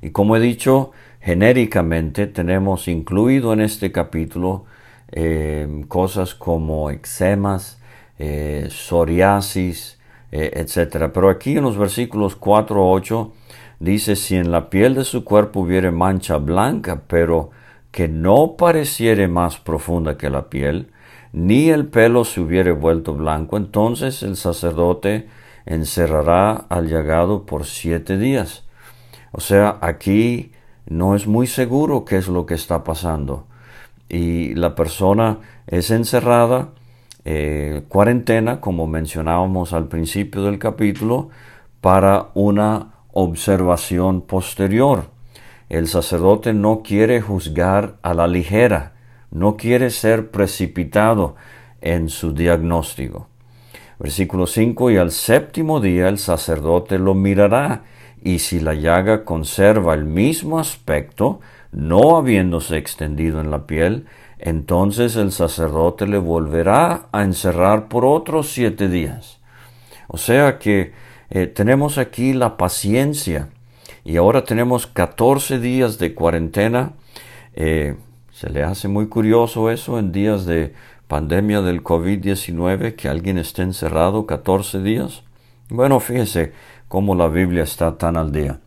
Y 0.01 0.12
como 0.12 0.36
he 0.36 0.39
dicho, 0.39 0.92
genéricamente 1.22 2.27
tenemos 2.27 2.88
incluido 2.88 3.54
en 3.54 3.62
este 3.62 3.92
capítulo 3.92 4.66
eh, 5.12 5.86
cosas 5.88 6.36
como 6.36 6.89
eczemas, 6.89 7.82
eh, 8.20 8.68
psoriasis, 8.70 9.98
eh, 10.32 10.51
etcétera. 10.54 11.13
Pero 11.13 11.30
aquí 11.30 11.58
en 11.58 11.63
los 11.63 11.77
versículos 11.77 12.36
4 12.36 12.82
a 12.82 12.92
8 12.92 13.34
dice, 13.80 14.16
si 14.16 14.36
en 14.36 14.51
la 14.51 14.70
piel 14.70 14.96
de 14.96 15.04
su 15.04 15.24
cuerpo 15.24 15.62
hubiere 15.62 15.92
mancha 15.92 16.38
blanca, 16.38 17.04
pero 17.08 17.51
que 17.92 18.08
no 18.08 18.56
pareciere 18.58 19.27
más 19.27 19.58
profunda 19.58 20.18
que 20.18 20.30
la 20.30 20.50
piel, 20.50 20.92
ni 21.34 21.70
el 21.70 21.88
pelo 21.88 22.25
se 22.25 22.42
hubiere 22.42 22.72
vuelto 22.72 23.13
blanco, 23.13 23.58
entonces 23.58 24.24
el 24.24 24.36
sacerdote 24.36 25.27
encerrará 25.66 26.54
al 26.54 26.88
llagado 26.88 27.46
por 27.46 27.66
siete 27.66 28.18
días. 28.18 28.66
O 29.31 29.39
sea, 29.39 29.77
aquí 29.81 30.51
no 30.88 31.15
es 31.15 31.27
muy 31.27 31.48
seguro 31.48 32.05
qué 32.05 32.17
es 32.17 32.27
lo 32.27 32.46
que 32.46 32.53
está 32.55 32.84
pasando. 32.84 33.46
Y 34.10 34.53
la 34.55 34.75
persona 34.75 35.39
es 35.67 35.91
encerrada 35.91 36.69
eh, 37.25 37.84
cuarentena, 37.89 38.62
como 38.62 38.88
mencionábamos 38.88 39.74
al 39.74 39.88
principio 39.89 40.43
del 40.43 40.60
capítulo, 40.60 41.29
para 41.81 42.29
una 42.36 42.93
observación 43.12 44.22
posterior. 44.22 45.10
El 45.69 45.88
sacerdote 45.88 46.53
no 46.53 46.81
quiere 46.84 47.19
juzgar 47.19 47.98
a 48.01 48.13
la 48.13 48.27
ligera, 48.27 48.93
no 49.31 49.57
quiere 49.57 49.89
ser 49.89 50.31
precipitado 50.31 51.36
en 51.81 52.07
su 52.07 52.34
diagnóstico. 52.34 53.27
Versículo 54.00 54.48
5, 54.48 54.91
y 54.91 54.98
al 54.98 55.12
séptimo 55.12 55.81
día 55.81 56.07
el 56.07 56.19
sacerdote 56.19 57.00
lo 57.00 57.13
mirará, 57.13 57.84
y 58.24 58.39
si 58.39 58.59
la 58.59 58.74
llaga 58.74 59.24
conserva 59.24 59.93
el 59.93 60.05
mismo 60.05 60.59
aspecto, 60.59 61.39
no 61.71 62.17
habiéndose 62.17 62.77
extendido 62.77 63.41
en 63.41 63.51
la 63.51 63.67
piel, 63.67 64.05
entonces 64.39 65.15
el 65.15 65.31
sacerdote 65.31 66.07
le 66.07 66.17
volverá 66.17 67.07
a 67.12 67.24
encerrar 67.24 67.88
por 67.88 68.05
otros 68.05 68.51
siete 68.51 68.88
días. 68.88 69.39
O 70.07 70.17
sea 70.17 70.57
que 70.59 70.93
eh, 71.29 71.47
tenemos 71.47 71.97
aquí 71.97 72.33
la 72.33 72.57
paciencia 72.57 73.50
y 74.05 74.17
ahora 74.17 74.43
tenemos 74.43 74.88
14 74.88 75.59
días 75.59 75.97
de 75.97 76.13
cuarentena. 76.13 76.93
Eh, 77.53 77.95
se 78.31 78.50
le 78.50 78.63
hace 78.63 78.88
muy 78.88 79.07
curioso 79.07 79.69
eso 79.69 80.00
en 80.00 80.12
días 80.12 80.45
de 80.45 80.74
pandemia 81.07 81.62
del 81.62 81.83
COVID-19 81.83 82.95
que 82.95 83.09
alguien 83.09 83.38
esté 83.38 83.63
encerrado 83.63 84.25
14 84.25 84.81
días. 84.81 85.24
Bueno, 85.69 86.00
fíjese 86.00 86.53
cómo 86.88 87.15
la 87.15 87.27
Biblia 87.27 87.63
está 87.63 87.98
tan 87.98 88.17
al 88.17 88.32
día. 88.32 88.60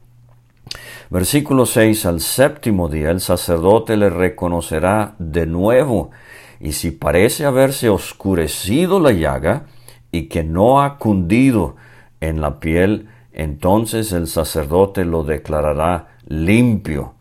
Versículo 1.10 1.66
6. 1.66 2.06
Al 2.06 2.20
séptimo 2.20 2.88
día 2.88 3.10
el 3.10 3.20
sacerdote 3.20 3.96
le 3.96 4.10
reconocerá 4.10 5.14
de 5.18 5.46
nuevo, 5.46 6.10
y 6.60 6.72
si 6.72 6.90
parece 6.90 7.46
haberse 7.46 7.88
oscurecido 7.88 9.00
la 9.00 9.12
llaga 9.12 9.66
y 10.12 10.24
que 10.24 10.44
no 10.44 10.82
ha 10.82 10.98
cundido 10.98 11.76
en 12.20 12.40
la 12.40 12.60
piel, 12.60 13.08
entonces 13.32 14.12
el 14.12 14.26
sacerdote 14.26 15.04
lo 15.04 15.24
declarará 15.24 16.08
limpio. 16.26 17.14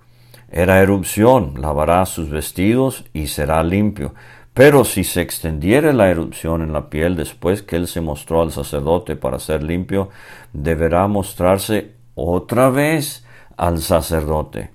Era 0.51 0.81
erupción, 0.81 1.53
lavará 1.59 2.05
sus 2.05 2.29
vestidos 2.29 3.05
y 3.13 3.27
será 3.27 3.63
limpio. 3.63 4.13
Pero 4.59 4.83
si 4.83 5.05
se 5.05 5.21
extendiere 5.21 5.93
la 5.93 6.09
erupción 6.09 6.61
en 6.61 6.73
la 6.73 6.89
piel 6.89 7.15
después 7.15 7.63
que 7.63 7.77
él 7.77 7.87
se 7.87 8.01
mostró 8.01 8.41
al 8.41 8.51
sacerdote 8.51 9.15
para 9.15 9.39
ser 9.39 9.63
limpio, 9.63 10.09
deberá 10.51 11.07
mostrarse 11.07 11.91
otra 12.13 12.69
vez 12.69 13.23
al 13.55 13.81
sacerdote. 13.81 14.71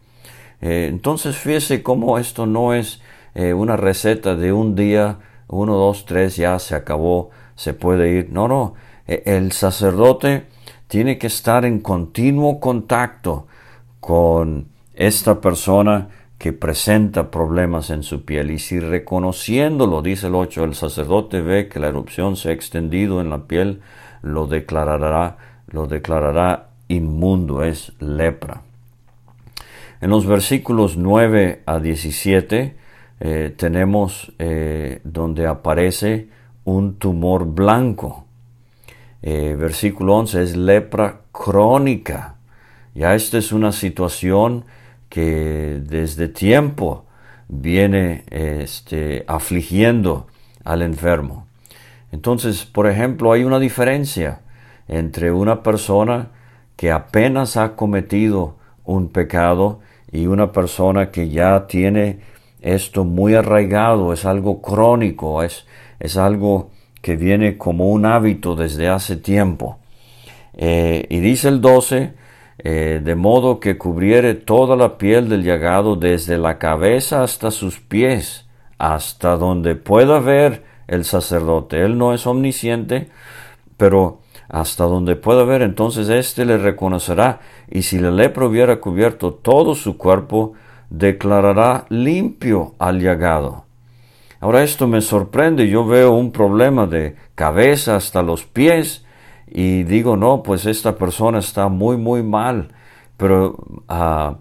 Eh, 0.62 0.86
entonces 0.88 1.36
fíjese 1.36 1.82
cómo 1.82 2.16
esto 2.16 2.46
no 2.46 2.72
es 2.72 3.02
eh, 3.34 3.52
una 3.52 3.76
receta 3.76 4.34
de 4.36 4.54
un 4.54 4.74
día, 4.74 5.18
uno, 5.48 5.74
dos, 5.74 6.06
tres, 6.06 6.36
ya 6.36 6.58
se 6.58 6.74
acabó, 6.74 7.28
se 7.54 7.74
puede 7.74 8.10
ir. 8.10 8.30
No, 8.32 8.48
no, 8.48 8.72
eh, 9.06 9.22
el 9.26 9.52
sacerdote 9.52 10.46
tiene 10.88 11.18
que 11.18 11.26
estar 11.26 11.66
en 11.66 11.80
continuo 11.80 12.58
contacto 12.58 13.48
con 14.00 14.66
esta 14.94 15.42
persona 15.42 16.08
que 16.44 16.52
presenta 16.52 17.30
problemas 17.30 17.88
en 17.88 18.02
su 18.02 18.26
piel 18.26 18.50
y 18.50 18.58
si 18.58 18.78
reconociéndolo, 18.78 20.02
dice 20.02 20.26
el 20.26 20.34
8, 20.34 20.64
el 20.64 20.74
sacerdote 20.74 21.40
ve 21.40 21.70
que 21.70 21.80
la 21.80 21.88
erupción 21.88 22.36
se 22.36 22.50
ha 22.50 22.52
extendido 22.52 23.22
en 23.22 23.30
la 23.30 23.44
piel, 23.44 23.80
lo 24.20 24.46
declarará, 24.46 25.38
lo 25.68 25.86
declarará 25.86 26.68
inmundo, 26.88 27.64
es 27.64 27.94
lepra. 27.98 28.60
En 30.02 30.10
los 30.10 30.26
versículos 30.26 30.98
9 30.98 31.62
a 31.64 31.78
17 31.78 32.76
eh, 33.20 33.54
tenemos 33.56 34.30
eh, 34.38 35.00
donde 35.02 35.46
aparece 35.46 36.28
un 36.64 36.96
tumor 36.98 37.46
blanco. 37.46 38.26
Eh, 39.22 39.56
versículo 39.58 40.16
11 40.16 40.42
es 40.42 40.56
lepra 40.58 41.22
crónica. 41.32 42.34
Ya 42.94 43.14
esta 43.14 43.38
es 43.38 43.50
una 43.50 43.72
situación 43.72 44.66
que 45.14 45.80
desde 45.80 46.26
tiempo 46.26 47.04
viene 47.46 48.24
este, 48.30 49.24
afligiendo 49.28 50.26
al 50.64 50.82
enfermo. 50.82 51.46
Entonces, 52.10 52.64
por 52.64 52.88
ejemplo, 52.88 53.30
hay 53.30 53.44
una 53.44 53.60
diferencia 53.60 54.40
entre 54.88 55.30
una 55.30 55.62
persona 55.62 56.30
que 56.74 56.90
apenas 56.90 57.56
ha 57.56 57.76
cometido 57.76 58.56
un 58.84 59.08
pecado 59.08 59.78
y 60.10 60.26
una 60.26 60.50
persona 60.50 61.12
que 61.12 61.28
ya 61.28 61.68
tiene 61.68 62.18
esto 62.60 63.04
muy 63.04 63.36
arraigado, 63.36 64.12
es 64.12 64.24
algo 64.24 64.60
crónico, 64.60 65.44
es, 65.44 65.64
es 66.00 66.16
algo 66.16 66.70
que 67.02 67.14
viene 67.14 67.56
como 67.56 67.88
un 67.88 68.04
hábito 68.04 68.56
desde 68.56 68.88
hace 68.88 69.14
tiempo. 69.14 69.78
Eh, 70.54 71.06
y 71.08 71.20
dice 71.20 71.46
el 71.46 71.60
12, 71.60 72.23
eh, 72.58 73.00
de 73.02 73.14
modo 73.14 73.58
que 73.58 73.76
cubriere 73.76 74.34
toda 74.34 74.76
la 74.76 74.96
piel 74.96 75.28
del 75.28 75.42
llagado 75.42 75.96
desde 75.96 76.38
la 76.38 76.58
cabeza 76.58 77.22
hasta 77.22 77.50
sus 77.50 77.80
pies, 77.80 78.46
hasta 78.78 79.36
donde 79.36 79.74
pueda 79.74 80.20
ver 80.20 80.64
el 80.86 81.04
sacerdote. 81.04 81.82
Él 81.82 81.98
no 81.98 82.14
es 82.14 82.26
omnisciente, 82.26 83.08
pero 83.76 84.20
hasta 84.48 84.84
donde 84.84 85.16
pueda 85.16 85.44
ver, 85.44 85.62
entonces 85.62 86.08
éste 86.08 86.44
le 86.44 86.58
reconocerá, 86.58 87.40
y 87.70 87.82
si 87.82 87.98
la 87.98 88.10
lepra 88.10 88.46
hubiera 88.46 88.80
cubierto 88.80 89.32
todo 89.34 89.74
su 89.74 89.96
cuerpo, 89.96 90.52
declarará 90.90 91.86
limpio 91.88 92.74
al 92.78 93.00
llagado. 93.00 93.64
Ahora 94.40 94.62
esto 94.62 94.86
me 94.86 95.00
sorprende, 95.00 95.68
yo 95.68 95.86
veo 95.86 96.12
un 96.12 96.30
problema 96.30 96.86
de 96.86 97.16
cabeza 97.34 97.96
hasta 97.96 98.22
los 98.22 98.44
pies 98.44 99.03
y 99.46 99.84
digo, 99.84 100.16
no, 100.16 100.42
pues 100.42 100.66
esta 100.66 100.96
persona 100.96 101.38
está 101.38 101.68
muy, 101.68 101.96
muy 101.96 102.22
mal, 102.22 102.68
pero 103.16 103.56
uh, 103.88 104.36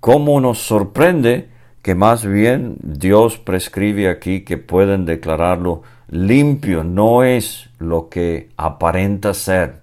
¿cómo 0.00 0.40
nos 0.40 0.58
sorprende 0.58 1.48
que 1.82 1.94
más 1.94 2.26
bien 2.26 2.76
Dios 2.82 3.38
prescribe 3.38 4.08
aquí 4.08 4.42
que 4.42 4.58
pueden 4.58 5.06
declararlo 5.06 5.82
limpio, 6.10 6.84
no 6.84 7.22
es 7.22 7.70
lo 7.78 8.08
que 8.08 8.50
aparenta 8.56 9.32
ser. 9.32 9.80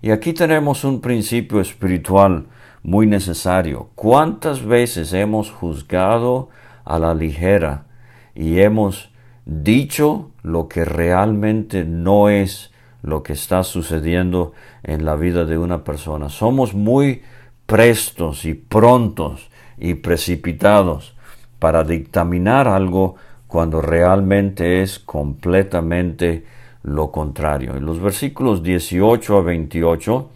Y 0.00 0.10
aquí 0.10 0.32
tenemos 0.32 0.84
un 0.84 1.00
principio 1.00 1.60
espiritual 1.60 2.46
muy 2.82 3.06
necesario. 3.06 3.90
¿Cuántas 3.94 4.64
veces 4.64 5.12
hemos 5.12 5.50
juzgado 5.50 6.48
a 6.84 6.98
la 6.98 7.14
ligera 7.14 7.86
y 8.34 8.60
hemos 8.60 9.10
dicho 9.44 10.30
lo 10.42 10.68
que 10.68 10.84
realmente 10.84 11.84
no 11.84 12.28
es 12.28 12.72
lo 13.02 13.22
que 13.22 13.32
está 13.32 13.62
sucediendo 13.64 14.52
en 14.82 15.04
la 15.04 15.16
vida 15.16 15.44
de 15.44 15.58
una 15.58 15.84
persona? 15.84 16.28
Somos 16.28 16.74
muy 16.74 17.22
prestos 17.66 18.44
y 18.44 18.54
prontos 18.54 19.48
y 19.78 19.94
precipitados 19.94 21.14
para 21.58 21.84
dictaminar 21.84 22.68
algo 22.68 23.16
cuando 23.46 23.80
realmente 23.80 24.82
es 24.82 24.98
completamente 24.98 26.44
lo 26.82 27.10
contrario. 27.10 27.76
En 27.76 27.84
los 27.84 28.00
versículos 28.00 28.62
18 28.62 29.38
a 29.38 29.42
28 29.42 30.30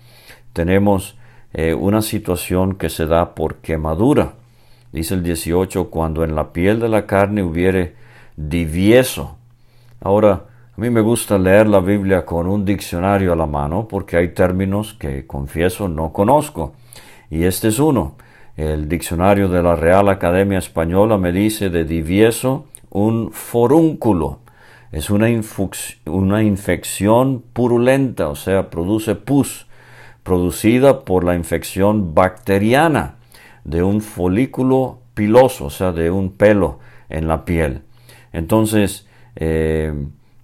tenemos 0.52 1.16
eh, 1.52 1.74
una 1.74 2.02
situación 2.02 2.74
que 2.74 2.88
se 2.88 3.06
da 3.06 3.34
por 3.34 3.56
quemadura. 3.56 4.34
Dice 4.92 5.14
el 5.14 5.22
18, 5.22 5.90
cuando 5.90 6.24
en 6.24 6.34
la 6.34 6.52
piel 6.52 6.80
de 6.80 6.88
la 6.88 7.06
carne 7.06 7.42
hubiere 7.42 7.94
divieso. 8.36 9.36
Ahora, 10.00 10.44
a 10.74 10.80
mí 10.80 10.88
me 10.88 11.02
gusta 11.02 11.36
leer 11.36 11.66
la 11.66 11.80
Biblia 11.80 12.24
con 12.24 12.46
un 12.46 12.64
diccionario 12.64 13.34
a 13.34 13.36
la 13.36 13.46
mano 13.46 13.86
porque 13.86 14.16
hay 14.16 14.28
términos 14.28 14.94
que 14.94 15.26
confieso 15.26 15.86
no 15.86 16.14
conozco. 16.14 16.72
Y 17.28 17.44
este 17.44 17.68
es 17.68 17.78
uno. 17.78 18.16
El 18.56 18.88
diccionario 18.88 19.50
de 19.50 19.62
la 19.62 19.76
Real 19.76 20.08
Academia 20.08 20.58
Española 20.58 21.18
me 21.18 21.30
dice 21.30 21.68
de 21.68 21.84
divieso 21.84 22.68
un 22.88 23.32
forúnculo. 23.32 24.40
Es 24.92 25.10
una, 25.10 25.26
una 26.06 26.42
infección 26.42 27.44
purulenta, 27.52 28.28
o 28.28 28.34
sea, 28.34 28.70
produce 28.70 29.14
pus, 29.14 29.66
producida 30.22 31.04
por 31.04 31.24
la 31.24 31.34
infección 31.34 32.14
bacteriana 32.14 33.16
de 33.64 33.82
un 33.82 34.00
folículo 34.00 35.00
piloso, 35.12 35.66
o 35.66 35.70
sea, 35.70 35.92
de 35.92 36.10
un 36.10 36.32
pelo 36.32 36.78
en 37.10 37.28
la 37.28 37.44
piel. 37.44 37.82
Entonces, 38.32 39.06
eh, 39.36 39.92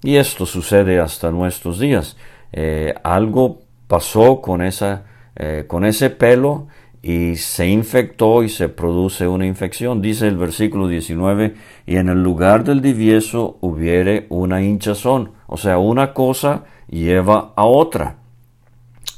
y 0.02 0.16
esto 0.16 0.46
sucede 0.46 1.00
hasta 1.00 1.30
nuestros 1.30 1.78
días. 1.78 2.16
Eh, 2.52 2.94
algo 3.02 3.60
pasó 3.86 4.40
con, 4.40 4.62
esa, 4.62 5.04
eh, 5.36 5.64
con 5.66 5.84
ese 5.84 6.10
pelo 6.10 6.68
y 7.02 7.36
se 7.36 7.66
infectó 7.68 8.42
y 8.42 8.48
se 8.48 8.68
produce 8.68 9.26
una 9.28 9.46
infección. 9.46 10.02
Dice 10.02 10.28
el 10.28 10.36
versículo 10.36 10.88
19, 10.88 11.54
y 11.86 11.96
en 11.96 12.08
el 12.08 12.22
lugar 12.22 12.64
del 12.64 12.80
divieso 12.80 13.56
hubiere 13.60 14.26
una 14.28 14.62
hinchazón. 14.62 15.32
O 15.46 15.56
sea, 15.56 15.78
una 15.78 16.12
cosa 16.12 16.64
lleva 16.88 17.52
a 17.56 17.64
otra. 17.64 18.16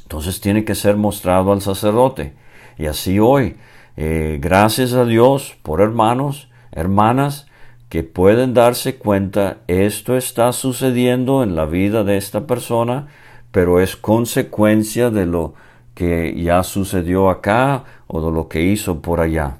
Entonces 0.03 0.41
tiene 0.41 0.65
que 0.65 0.75
ser 0.75 0.97
mostrado 0.97 1.51
al 1.51 1.61
sacerdote. 1.61 2.33
Y 2.77 2.85
así 2.85 3.19
hoy, 3.19 3.57
eh, 3.97 4.39
gracias 4.41 4.93
a 4.93 5.05
Dios 5.05 5.57
por 5.61 5.81
hermanos, 5.81 6.49
hermanas, 6.71 7.47
que 7.91 8.03
pueden 8.03 8.53
darse 8.53 8.95
cuenta 8.95 9.57
esto 9.67 10.15
está 10.15 10.53
sucediendo 10.53 11.43
en 11.43 11.57
la 11.57 11.65
vida 11.65 12.05
de 12.05 12.15
esta 12.15 12.47
persona, 12.47 13.09
pero 13.51 13.81
es 13.81 13.97
consecuencia 13.97 15.09
de 15.09 15.25
lo 15.25 15.55
que 15.93 16.33
ya 16.41 16.63
sucedió 16.63 17.29
acá 17.29 17.83
o 18.07 18.25
de 18.25 18.31
lo 18.31 18.47
que 18.47 18.61
hizo 18.61 19.01
por 19.01 19.19
allá. 19.19 19.57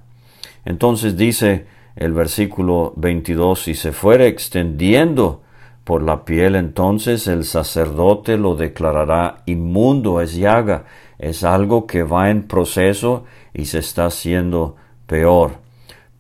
Entonces 0.64 1.18
dice 1.18 1.66
el 1.98 2.14
versículo 2.14 2.94
22, 2.96 3.64
si 3.64 3.76
se 3.76 3.92
fuere 3.92 4.28
extendiendo 4.28 5.42
por 5.84 6.02
la 6.02 6.24
piel, 6.24 6.56
entonces 6.56 7.28
el 7.28 7.44
sacerdote 7.44 8.38
lo 8.38 8.56
declarará 8.56 9.44
inmundo, 9.46 10.22
es 10.22 10.38
llaga, 10.38 10.86
es 11.20 11.44
algo 11.44 11.86
que 11.86 12.04
va 12.04 12.30
en 12.30 12.44
proceso 12.44 13.26
y 13.54 13.66
se 13.66 13.80
está 13.80 14.06
haciendo 14.06 14.78
peor. 15.06 15.61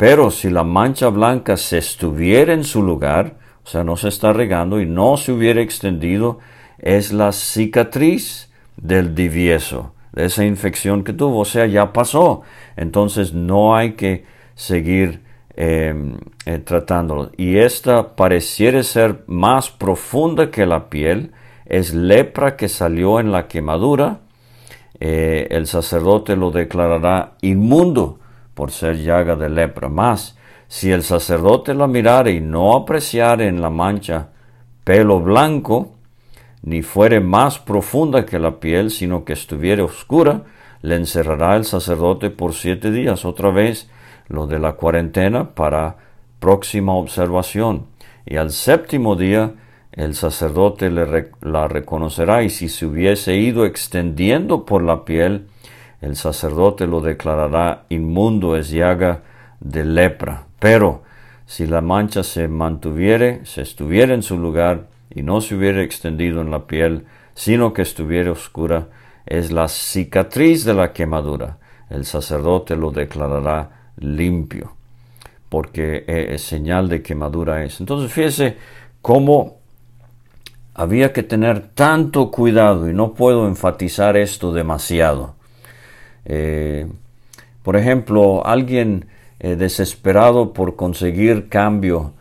Pero 0.01 0.31
si 0.31 0.49
la 0.49 0.63
mancha 0.63 1.09
blanca 1.09 1.57
se 1.57 1.77
estuviera 1.77 2.55
en 2.55 2.63
su 2.63 2.81
lugar, 2.81 3.35
o 3.63 3.69
sea, 3.69 3.83
no 3.83 3.97
se 3.97 4.07
está 4.07 4.33
regando 4.33 4.81
y 4.81 4.87
no 4.87 5.15
se 5.15 5.31
hubiera 5.31 5.61
extendido, 5.61 6.39
es 6.79 7.13
la 7.13 7.31
cicatriz 7.31 8.51
del 8.77 9.13
divieso, 9.13 9.93
de 10.11 10.25
esa 10.25 10.43
infección 10.43 11.03
que 11.03 11.13
tuvo, 11.13 11.41
o 11.41 11.45
sea, 11.45 11.67
ya 11.67 11.93
pasó. 11.93 12.41
Entonces 12.77 13.33
no 13.33 13.75
hay 13.75 13.91
que 13.91 14.25
seguir 14.55 15.21
em, 15.55 16.17
eh, 16.47 16.57
tratándolo. 16.57 17.29
Y 17.37 17.57
esta 17.57 18.15
pareciera 18.15 18.81
ser 18.81 19.23
más 19.27 19.69
profunda 19.69 20.49
que 20.49 20.65
la 20.65 20.89
piel, 20.89 21.31
es 21.67 21.93
lepra 21.93 22.57
que 22.57 22.69
salió 22.69 23.19
en 23.19 23.31
la 23.31 23.47
quemadura, 23.47 24.21
eh, 24.99 25.47
el 25.51 25.67
sacerdote 25.67 26.35
lo 26.35 26.49
declarará 26.49 27.33
inmundo 27.41 28.17
por 28.61 28.69
ser 28.69 28.97
llaga 28.97 29.35
de 29.35 29.49
lepra. 29.49 29.89
Más, 29.89 30.37
si 30.67 30.91
el 30.91 31.01
sacerdote 31.01 31.73
la 31.73 31.87
mirare 31.87 32.33
y 32.33 32.41
no 32.41 32.75
apreciare 32.75 33.47
en 33.47 33.59
la 33.59 33.71
mancha 33.71 34.27
pelo 34.83 35.19
blanco, 35.19 35.93
ni 36.61 36.83
fuere 36.83 37.21
más 37.21 37.57
profunda 37.57 38.23
que 38.23 38.37
la 38.37 38.59
piel, 38.59 38.91
sino 38.91 39.25
que 39.25 39.33
estuviere 39.33 39.81
oscura, 39.81 40.43
le 40.83 40.95
encerrará 40.95 41.55
el 41.55 41.65
sacerdote 41.65 42.29
por 42.29 42.53
siete 42.53 42.91
días. 42.91 43.25
Otra 43.25 43.49
vez 43.49 43.89
lo 44.27 44.45
de 44.45 44.59
la 44.59 44.73
cuarentena 44.73 45.55
para 45.55 45.97
próxima 46.39 46.93
observación. 46.93 47.87
Y 48.27 48.35
al 48.35 48.51
séptimo 48.51 49.15
día 49.15 49.55
el 49.91 50.13
sacerdote 50.13 50.91
la 50.91 51.67
reconocerá 51.67 52.43
y 52.43 52.51
si 52.51 52.69
se 52.69 52.85
hubiese 52.85 53.37
ido 53.37 53.65
extendiendo 53.65 54.65
por 54.65 54.83
la 54.83 55.03
piel, 55.03 55.47
el 56.01 56.15
sacerdote 56.15 56.87
lo 56.87 56.99
declarará 56.99 57.85
inmundo, 57.89 58.57
es 58.57 58.71
llaga 58.71 59.21
de 59.59 59.85
lepra. 59.85 60.45
Pero 60.59 61.03
si 61.45 61.67
la 61.67 61.81
mancha 61.81 62.23
se 62.23 62.47
mantuviere, 62.47 63.45
se 63.45 63.61
estuviera 63.61 64.13
en 64.13 64.23
su 64.23 64.37
lugar 64.37 64.87
y 65.09 65.21
no 65.21 65.41
se 65.41 65.55
hubiera 65.55 65.83
extendido 65.83 66.41
en 66.41 66.49
la 66.49 66.65
piel, 66.65 67.05
sino 67.35 67.73
que 67.73 67.83
estuviera 67.83 68.31
oscura, 68.31 68.87
es 69.25 69.51
la 69.51 69.67
cicatriz 69.67 70.65
de 70.65 70.73
la 70.73 70.91
quemadura. 70.91 71.57
El 71.89 72.05
sacerdote 72.05 72.75
lo 72.75 72.91
declarará 72.91 73.91
limpio, 73.97 74.73
porque 75.49 76.05
es 76.07 76.41
señal 76.41 76.89
de 76.89 77.03
quemadura 77.03 77.63
es. 77.63 77.79
Entonces 77.79 78.11
fíjese 78.11 78.57
cómo 79.01 79.57
había 80.73 81.13
que 81.13 81.21
tener 81.21 81.67
tanto 81.75 82.31
cuidado 82.31 82.89
y 82.89 82.93
no 82.93 83.13
puedo 83.13 83.47
enfatizar 83.47 84.17
esto 84.17 84.51
demasiado. 84.51 85.35
Eh, 86.25 86.87
por 87.63 87.75
ejemplo, 87.75 88.45
alguien 88.45 89.07
eh, 89.39 89.55
desesperado 89.55 90.53
por 90.53 90.75
conseguir 90.75 91.49
cambio 91.49 92.13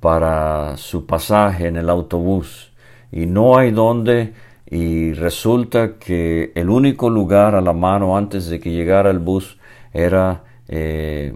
para 0.00 0.76
su 0.76 1.06
pasaje 1.06 1.66
en 1.66 1.76
el 1.76 1.90
autobús 1.90 2.72
y 3.10 3.26
no 3.26 3.56
hay 3.56 3.70
dónde 3.70 4.32
y 4.70 5.12
resulta 5.14 5.98
que 5.98 6.52
el 6.54 6.68
único 6.68 7.08
lugar 7.08 7.54
a 7.54 7.60
la 7.60 7.72
mano 7.72 8.16
antes 8.16 8.48
de 8.48 8.60
que 8.60 8.70
llegara 8.70 9.10
el 9.10 9.18
bus 9.18 9.58
era 9.92 10.44
eh, 10.68 11.34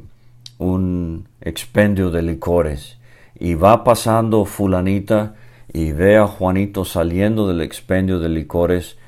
un 0.58 1.26
expendio 1.40 2.10
de 2.10 2.22
licores. 2.22 2.98
Y 3.38 3.54
va 3.54 3.82
pasando 3.84 4.44
fulanita 4.44 5.34
y 5.72 5.92
ve 5.92 6.18
a 6.18 6.26
Juanito 6.26 6.84
saliendo 6.84 7.48
del 7.48 7.62
expendio 7.62 8.18
de 8.18 8.28
licores 8.28 8.98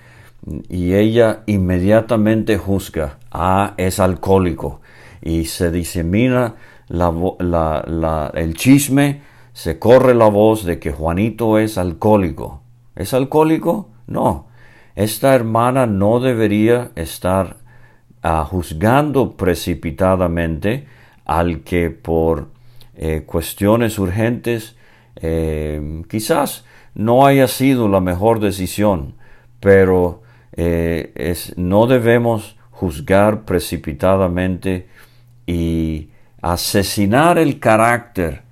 y 0.69 0.95
ella 0.95 1.43
inmediatamente 1.47 2.59
juzga, 2.59 3.19
ah, 3.31 3.75
es 3.77 4.01
alcohólico, 4.01 4.81
y 5.23 5.47
se 5.47 5.71
disemina 5.71 6.55
el 6.89 8.55
chisme, 8.55 9.23
se 9.53 9.79
corre 9.79 10.15
la 10.15 10.29
voz 10.29 10.65
de 10.65 10.79
que 10.79 10.93
Juanito 10.93 11.59
es 11.59 11.79
alcohólico. 11.79 12.61
¿Es 12.95 13.15
alcohólico? 13.15 13.89
No. 14.07 14.49
Esta 14.95 15.35
hermana 15.35 15.87
no 15.87 16.21
debería 16.21 16.91
estar 16.95 17.57
ah, 18.23 18.45
juzgando 18.45 19.37
precipitadamente 19.37 20.87
al 21.25 21.63
que 21.63 21.91
por 21.91 22.49
eh, 22.97 23.23
cuestiones 23.27 23.99
urgentes 23.99 24.77
eh, 25.17 26.03
quizás 26.09 26.65
no 26.95 27.27
haya 27.27 27.49
sido 27.49 27.89
la 27.89 28.01
mejor 28.01 28.41
decisión, 28.41 29.15
pero 29.59 30.24
eh, 30.57 31.13
es, 31.15 31.57
no 31.57 31.87
debemos 31.87 32.57
juzgar 32.71 33.45
precipitadamente 33.45 34.89
y 35.47 36.09
asesinar 36.43 37.39
el 37.39 37.59
carácter 37.59 38.43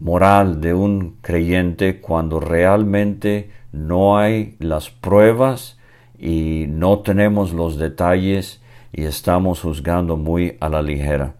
moral 0.00 0.60
de 0.60 0.74
un 0.74 1.16
creyente 1.20 2.00
cuando 2.00 2.40
realmente 2.40 3.50
no 3.72 4.18
hay 4.18 4.56
las 4.58 4.90
pruebas 4.90 5.78
y 6.18 6.66
no 6.68 7.00
tenemos 7.00 7.52
los 7.52 7.78
detalles 7.78 8.60
y 8.92 9.04
estamos 9.04 9.60
juzgando 9.60 10.16
muy 10.16 10.56
a 10.60 10.68
la 10.68 10.82
ligera. 10.82 11.34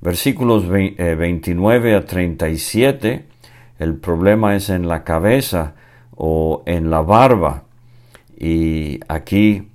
Versículos 0.00 0.68
29 0.68 1.90
eh, 1.90 1.94
a 1.94 2.04
37, 2.04 3.24
el 3.78 3.96
problema 3.96 4.54
es 4.54 4.70
en 4.70 4.88
la 4.88 5.04
cabeza 5.04 5.74
o 6.16 6.62
en 6.66 6.90
la 6.90 7.00
barba. 7.00 7.64
Y 8.38 9.00
aquí 9.08 9.68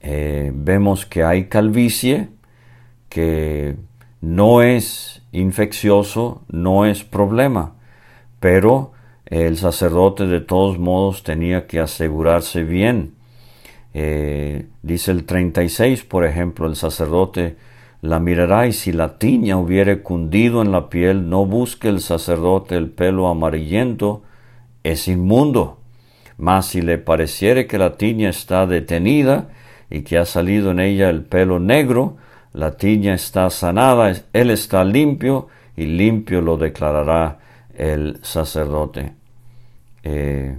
eh, 0.00 0.50
vemos 0.54 1.04
que 1.04 1.24
hay 1.24 1.44
calvicie, 1.44 2.28
que 3.10 3.76
no 4.22 4.62
es 4.62 5.22
infeccioso, 5.32 6.42
no 6.48 6.86
es 6.86 7.04
problema, 7.04 7.74
pero 8.38 8.92
el 9.26 9.58
sacerdote 9.58 10.26
de 10.26 10.40
todos 10.40 10.78
modos 10.78 11.22
tenía 11.22 11.66
que 11.66 11.80
asegurarse 11.80 12.64
bien. 12.64 13.14
Eh, 13.92 14.66
dice 14.82 15.10
el 15.10 15.24
36, 15.24 16.04
por 16.04 16.24
ejemplo, 16.24 16.66
el 16.66 16.76
sacerdote 16.76 17.56
la 18.00 18.20
mirará 18.20 18.68
y 18.68 18.72
si 18.72 18.92
la 18.92 19.18
tiña 19.18 19.58
hubiere 19.58 20.02
cundido 20.02 20.62
en 20.62 20.72
la 20.72 20.88
piel, 20.88 21.28
no 21.28 21.44
busque 21.44 21.88
el 21.88 22.00
sacerdote 22.00 22.76
el 22.76 22.88
pelo 22.88 23.28
amarillento, 23.28 24.22
es 24.82 25.08
inmundo. 25.08 25.79
Mas 26.40 26.68
si 26.68 26.80
le 26.80 26.96
pareciere 26.96 27.66
que 27.66 27.76
la 27.76 27.98
tiña 27.98 28.30
está 28.30 28.66
detenida 28.66 29.50
y 29.90 30.00
que 30.00 30.16
ha 30.16 30.24
salido 30.24 30.70
en 30.70 30.80
ella 30.80 31.10
el 31.10 31.22
pelo 31.22 31.60
negro, 31.60 32.16
la 32.54 32.78
tiña 32.78 33.12
está 33.12 33.50
sanada, 33.50 34.10
él 34.32 34.50
está 34.50 34.82
limpio 34.82 35.48
y 35.76 35.84
limpio 35.84 36.40
lo 36.40 36.56
declarará 36.56 37.40
el 37.76 38.20
sacerdote. 38.22 39.12
Eh, 40.02 40.56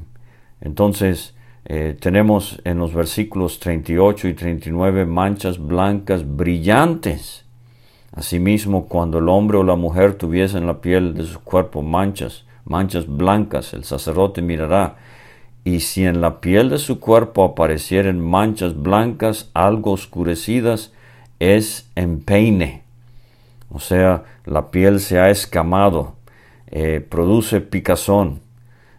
entonces, 0.61 1.33
eh, 1.65 1.97
tenemos 1.99 2.61
en 2.63 2.77
los 2.77 2.93
versículos 2.93 3.59
38 3.59 4.27
y 4.27 4.33
39 4.35 5.07
manchas 5.07 5.57
blancas 5.57 6.35
brillantes. 6.35 7.43
Asimismo, 8.13 8.85
cuando 8.85 9.17
el 9.17 9.27
hombre 9.29 9.57
o 9.57 9.63
la 9.63 9.75
mujer 9.75 10.13
tuviese 10.13 10.59
en 10.59 10.67
la 10.67 10.79
piel 10.79 11.15
de 11.15 11.23
su 11.23 11.39
cuerpo 11.39 11.81
manchas, 11.81 12.45
manchas 12.65 13.07
blancas, 13.07 13.73
el 13.73 13.83
sacerdote 13.83 14.43
mirará 14.43 14.97
y 15.63 15.81
si 15.81 16.05
en 16.05 16.21
la 16.21 16.41
piel 16.41 16.69
de 16.69 16.77
su 16.77 16.99
cuerpo 16.99 17.43
aparecieren 17.43 18.19
manchas 18.19 18.81
blancas 18.81 19.51
algo 19.53 19.91
oscurecidas, 19.91 20.91
es 21.39 21.89
empeine. 21.95 22.83
O 23.69 23.79
sea, 23.79 24.23
la 24.45 24.71
piel 24.71 24.99
se 24.99 25.19
ha 25.19 25.29
escamado, 25.29 26.15
eh, 26.67 27.05
produce 27.07 27.61
picazón, 27.61 28.41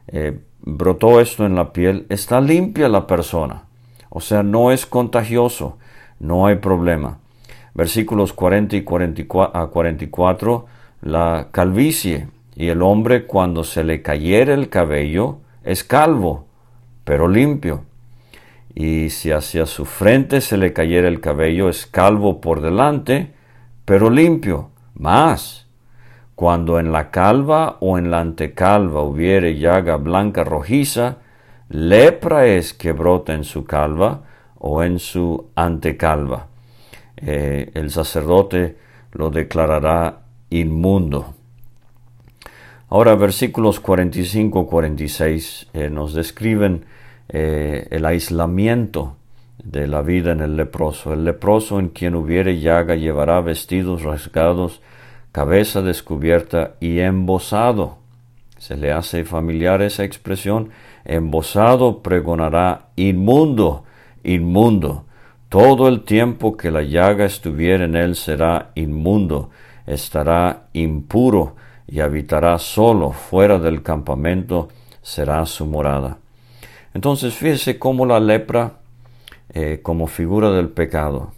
eh, 0.09 0.39
brotó 0.61 1.21
esto 1.21 1.45
en 1.45 1.55
la 1.55 1.73
piel, 1.73 2.07
está 2.09 2.41
limpia 2.41 2.89
la 2.89 3.07
persona. 3.07 3.65
O 4.09 4.21
sea, 4.21 4.43
no 4.43 4.71
es 4.73 4.87
contagioso, 4.87 5.79
no 6.21 6.47
hay 6.47 6.57
problema. 6.57 7.19
Versículos 7.75 8.33
40 8.33 8.77
y 8.77 8.83
44, 8.83 9.61
a 9.61 9.71
44, 9.71 10.67
la 11.01 11.49
calvicie, 11.51 12.29
y 12.55 12.69
el 12.69 12.83
hombre 12.83 13.27
cuando 13.27 13.65
se 13.65 13.83
le 13.83 14.03
cayera 14.03 14.55
el 14.55 14.69
cabello 14.69 15.39
es 15.65 15.85
calvo, 15.85 16.47
pero 17.05 17.29
limpio. 17.29 17.85
Y 18.75 19.11
si 19.11 19.31
hacia 19.31 19.67
su 19.67 19.85
frente 19.85 20.41
se 20.41 20.57
le 20.57 20.73
cayera 20.73 21.09
el 21.09 21.21
cabello, 21.21 21.69
es 21.69 21.87
calvo 21.87 22.41
por 22.41 22.61
delante, 22.61 23.33
pero 23.85 24.11
limpio. 24.11 24.71
Más, 24.95 25.67
cuando 26.35 26.79
en 26.79 26.93
la 26.93 27.11
calva 27.11 27.77
o 27.81 27.99
en 27.99 28.11
la 28.11 28.21
antecalva 28.21 29.03
hubiere 29.03 29.59
llaga 29.59 29.97
blanca 29.97 30.45
rojiza, 30.45 31.19
lepra 31.69 32.47
es 32.47 32.73
que 32.75 32.93
brota 32.93 33.35
en 33.35 33.45
su 33.45 33.65
calva 33.65 34.23
o 34.59 34.83
en 34.83 34.99
su 34.99 35.51
antecalva. 35.55 36.47
Eh, 37.17 37.71
el 37.75 37.91
sacerdote 37.91 38.77
lo 39.13 39.31
declarará 39.31 40.23
inmundo. 40.51 41.35
Ahora 42.93 43.15
versículos 43.15 43.83
45-46 43.83 45.69
eh, 45.73 45.89
nos 45.89 46.13
describen 46.13 46.85
eh, 47.31 47.89
el 47.91 48.05
aislamiento 48.05 49.17
de 49.65 49.87
la 49.87 50.03
vida 50.03 50.33
en 50.33 50.41
el 50.41 50.59
leproso. 50.59 51.15
El 51.15 51.25
leproso 51.25 51.81
en 51.81 51.89
quien 51.89 52.15
hubiere 52.15 52.61
llaga 52.61 52.95
llevará 52.95 53.41
vestidos 53.41 54.03
rasgados, 54.03 54.83
cabeza 55.33 55.81
descubierta 55.81 56.75
y 56.81 56.99
embosado. 56.99 57.97
Se 58.59 58.77
le 58.77 58.93
hace 58.93 59.25
familiar 59.25 59.81
esa 59.81 60.05
expresión. 60.05 60.69
Embosado 61.07 62.03
pregonará 62.03 62.89
inmundo, 62.97 63.85
inmundo. 64.23 65.07
Todo 65.49 65.89
el 65.89 66.03
tiempo 66.03 66.59
que 66.59 66.71
la 66.71 66.83
llaga 66.83 67.25
estuviera 67.25 67.87
en 67.87 67.97
él 67.97 68.17
será 68.17 68.73
inmundo, 68.75 69.49
estará 69.87 70.65
impuro 70.75 71.57
y 71.93 72.01
habitará 72.01 72.59
solo 72.59 73.11
fuera 73.11 73.59
del 73.59 73.83
campamento, 73.83 74.71
será 75.03 75.45
su 75.45 75.67
morada. 75.67 76.17
Entonces 76.95 77.35
fíjese 77.35 77.79
cómo 77.79 78.07
la 78.07 78.19
lepra, 78.19 78.79
eh, 79.53 79.81
como 79.83 80.07
figura 80.07 80.51
del 80.53 80.71
pecado, 80.71 81.33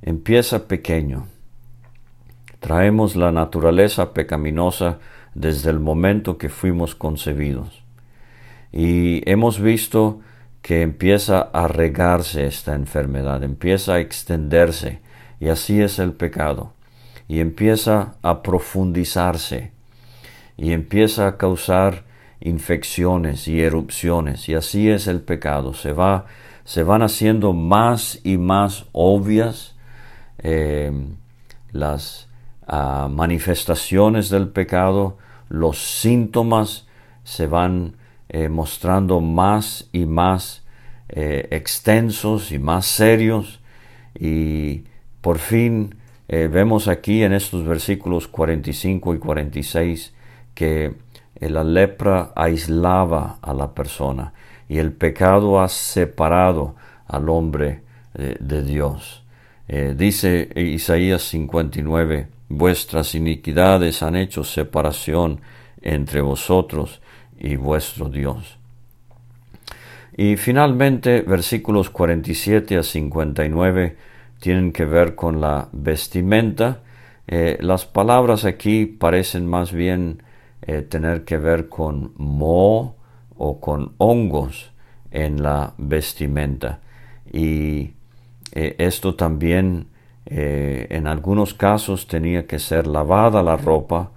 empieza 0.00 0.68
pequeño. 0.68 1.26
Traemos 2.60 3.16
la 3.16 3.32
naturaleza 3.32 4.14
pecaminosa 4.14 5.00
desde 5.34 5.70
el 5.70 5.80
momento 5.80 6.38
que 6.38 6.50
fuimos 6.50 6.94
concebidos. 6.94 7.82
Y 8.70 9.28
hemos 9.28 9.58
visto 9.58 10.20
que 10.62 10.82
empieza 10.82 11.40
a 11.52 11.66
regarse 11.66 12.46
esta 12.46 12.76
enfermedad, 12.76 13.42
empieza 13.42 13.94
a 13.94 13.98
extenderse, 13.98 15.00
y 15.40 15.48
así 15.48 15.82
es 15.82 15.98
el 15.98 16.12
pecado, 16.12 16.74
y 17.28 17.40
empieza 17.40 18.14
a 18.22 18.42
profundizarse, 18.42 19.72
y 20.56 20.72
empieza 20.72 21.26
a 21.26 21.36
causar 21.36 22.04
infecciones 22.40 23.48
y 23.48 23.62
erupciones, 23.62 24.48
y 24.48 24.54
así 24.54 24.90
es 24.90 25.06
el 25.06 25.20
pecado, 25.20 25.74
se 25.74 25.92
va, 25.92 26.26
se 26.64 26.82
van 26.82 27.02
haciendo 27.02 27.52
más 27.52 28.20
y 28.24 28.38
más 28.38 28.86
obvias 28.92 29.74
eh, 30.38 30.92
las 31.72 32.28
ah, 32.66 33.08
manifestaciones 33.10 34.30
del 34.30 34.48
pecado, 34.48 35.18
los 35.48 35.78
síntomas 35.78 36.86
se 37.24 37.46
van 37.46 37.96
eh, 38.28 38.48
mostrando 38.48 39.20
más 39.20 39.88
y 39.92 40.06
más 40.06 40.62
eh, 41.08 41.48
extensos 41.50 42.52
y 42.52 42.58
más 42.58 42.86
serios 42.86 43.60
y 44.18 44.84
por 45.20 45.38
fin 45.38 45.96
eh, 46.28 46.48
vemos 46.50 46.88
aquí 46.88 47.22
en 47.22 47.32
estos 47.32 47.64
versículos 47.64 48.28
45 48.28 49.14
y 49.14 49.18
46 49.18 50.14
que 50.54 50.94
la 51.40 51.64
lepra 51.64 52.32
aislaba 52.36 53.38
a 53.42 53.52
la 53.52 53.74
persona 53.74 54.32
y 54.68 54.78
el 54.78 54.92
pecado 54.92 55.60
ha 55.60 55.68
separado 55.68 56.76
al 57.06 57.28
hombre 57.28 57.82
de 58.14 58.62
Dios. 58.62 59.24
dice 59.66 60.48
Isaías 60.54 61.22
59, 61.22 62.28
vuestras 62.48 63.16
iniquidades 63.16 64.02
han 64.02 64.14
hecho 64.14 64.44
separación 64.44 65.40
entre 65.82 66.20
vosotros 66.20 67.02
y 67.38 67.56
vuestro 67.56 68.08
Dios. 68.08 68.58
Y 70.16 70.36
finalmente, 70.36 71.22
versículos 71.22 71.90
47 71.90 72.78
a 72.78 72.82
59 72.82 73.96
tienen 74.44 74.72
que 74.72 74.84
ver 74.84 75.14
con 75.14 75.40
la 75.40 75.70
vestimenta. 75.72 76.82
Eh, 77.26 77.56
las 77.62 77.86
palabras 77.86 78.44
aquí 78.44 78.84
parecen 78.84 79.46
más 79.46 79.72
bien 79.72 80.22
eh, 80.60 80.82
tener 80.82 81.24
que 81.24 81.38
ver 81.38 81.70
con 81.70 82.12
moho 82.18 82.94
o 83.38 83.58
con 83.58 83.94
hongos 83.96 84.70
en 85.10 85.42
la 85.42 85.72
vestimenta. 85.78 86.80
Y 87.32 87.92
eh, 88.52 88.76
esto 88.76 89.14
también 89.14 89.86
en 90.26 91.06
algunos 91.06 91.54
casos 91.54 92.06
tenía 92.06 92.46
que 92.46 92.58
ser 92.58 92.86
lavada 92.86 93.42
la 93.42 93.56
ropa, 93.56 94.10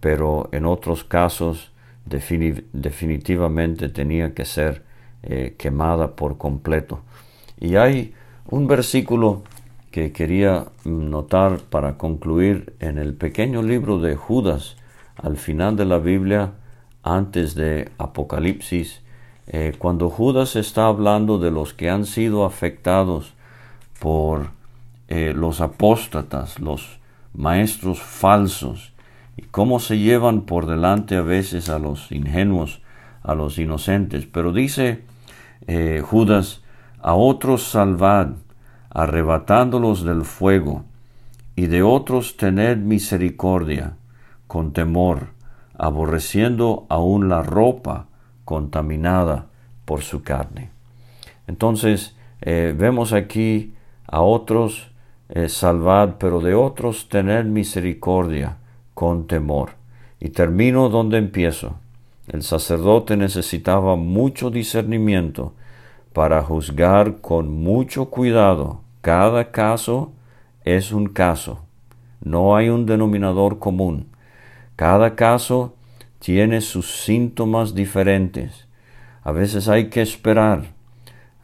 pero 0.00 0.48
en 0.52 0.66
otros 0.66 1.02
casos 1.04 1.72
definitivamente 2.04 3.88
tenía 3.88 4.34
que 4.34 4.44
ser 4.44 4.84
quemada 5.56 6.14
por 6.14 6.38
completo. 6.38 7.00
Y 7.58 7.74
hay 7.74 8.14
un 8.48 8.68
versículo 8.68 9.42
que 9.90 10.12
quería 10.12 10.66
notar 10.84 11.58
para 11.58 11.96
concluir 11.96 12.74
en 12.80 12.98
el 12.98 13.14
pequeño 13.14 13.62
libro 13.62 13.98
de 13.98 14.16
Judas, 14.16 14.76
al 15.16 15.36
final 15.36 15.76
de 15.76 15.84
la 15.84 15.98
Biblia, 15.98 16.52
antes 17.02 17.54
de 17.54 17.90
Apocalipsis, 17.98 19.02
eh, 19.46 19.74
cuando 19.78 20.10
Judas 20.10 20.56
está 20.56 20.86
hablando 20.86 21.38
de 21.38 21.50
los 21.50 21.72
que 21.72 21.88
han 21.88 22.04
sido 22.04 22.44
afectados 22.44 23.32
por 23.98 24.50
eh, 25.08 25.32
los 25.34 25.62
apóstatas, 25.62 26.60
los 26.60 26.98
maestros 27.32 28.00
falsos, 28.02 28.92
y 29.38 29.42
cómo 29.42 29.80
se 29.80 29.98
llevan 29.98 30.42
por 30.42 30.66
delante 30.66 31.16
a 31.16 31.22
veces 31.22 31.70
a 31.70 31.78
los 31.78 32.12
ingenuos, 32.12 32.82
a 33.22 33.34
los 33.34 33.58
inocentes. 33.58 34.26
Pero 34.26 34.52
dice 34.52 35.02
eh, 35.66 36.02
Judas, 36.04 36.62
a 37.00 37.14
otros 37.14 37.62
salvad, 37.62 38.32
arrebatándolos 38.90 40.04
del 40.04 40.22
fuego, 40.24 40.84
y 41.56 41.66
de 41.66 41.82
otros 41.82 42.36
tened 42.36 42.78
misericordia, 42.78 43.96
con 44.46 44.72
temor, 44.72 45.28
aborreciendo 45.76 46.86
aún 46.88 47.28
la 47.28 47.42
ropa 47.42 48.06
contaminada 48.44 49.46
por 49.84 50.02
su 50.02 50.22
carne. 50.22 50.70
Entonces, 51.46 52.16
eh, 52.40 52.74
vemos 52.76 53.12
aquí 53.12 53.74
a 54.06 54.22
otros 54.22 54.90
eh, 55.28 55.48
salvad, 55.48 56.14
pero 56.18 56.40
de 56.40 56.54
otros 56.54 57.08
tened 57.08 57.44
misericordia, 57.46 58.58
con 58.94 59.26
temor. 59.26 59.70
Y 60.20 60.30
termino 60.30 60.88
donde 60.88 61.18
empiezo. 61.18 61.76
El 62.26 62.42
sacerdote 62.42 63.16
necesitaba 63.16 63.96
mucho 63.96 64.50
discernimiento 64.50 65.54
para 66.18 66.42
juzgar 66.42 67.20
con 67.20 67.48
mucho 67.62 68.06
cuidado. 68.06 68.80
Cada 69.02 69.52
caso 69.52 70.10
es 70.64 70.90
un 70.90 71.06
caso. 71.06 71.60
No 72.20 72.56
hay 72.56 72.70
un 72.70 72.86
denominador 72.86 73.60
común. 73.60 74.08
Cada 74.74 75.14
caso 75.14 75.76
tiene 76.18 76.60
sus 76.60 77.04
síntomas 77.04 77.72
diferentes. 77.72 78.66
A 79.22 79.30
veces 79.30 79.68
hay 79.68 79.90
que 79.90 80.02
esperar. 80.02 80.72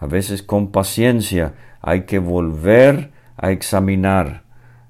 A 0.01 0.07
veces 0.07 0.43
con 0.43 0.73
paciencia 0.73 1.55
hay 1.81 2.03
que 2.03 2.19
volver 2.19 3.13
a 3.37 3.53
examinar 3.53 4.43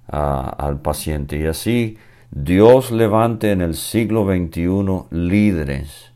al 0.07 0.81
paciente. 0.81 1.39
Y 1.39 1.45
así 1.45 1.99
Dios 2.31 2.91
levante 2.91 3.53
en 3.53 3.61
el 3.61 3.75
siglo 3.75 4.25
XXI 4.25 5.09
líderes 5.11 6.11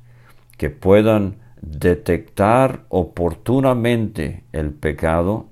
que 0.57 0.71
puedan 0.71 1.37
detectar 1.63 2.85
oportunamente 2.89 4.45
el 4.53 4.71
pecado 4.71 5.47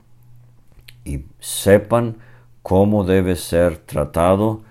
y 1.04 1.24
sepan 1.38 2.16
cómo 2.62 3.04
debe 3.04 3.36
ser 3.36 3.78
tratado 3.78 4.62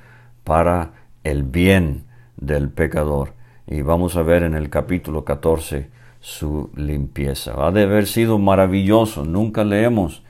para 0.44 0.92
el 1.24 1.44
bien 1.44 2.06
del 2.38 2.70
pecador. 2.70 3.34
Y 3.68 3.82
vamos 3.82 4.16
a 4.16 4.22
ver 4.22 4.44
en 4.44 4.54
el 4.54 4.70
capítulo 4.70 5.24
14 5.26 5.90
su 6.20 6.70
limpieza. 6.76 7.54
Ha 7.66 7.72
de 7.72 7.84
haber 7.84 8.08
sido 8.08 8.38
maravilloso. 8.38 9.24
Nunca 9.24 9.64
leemos 9.64 10.24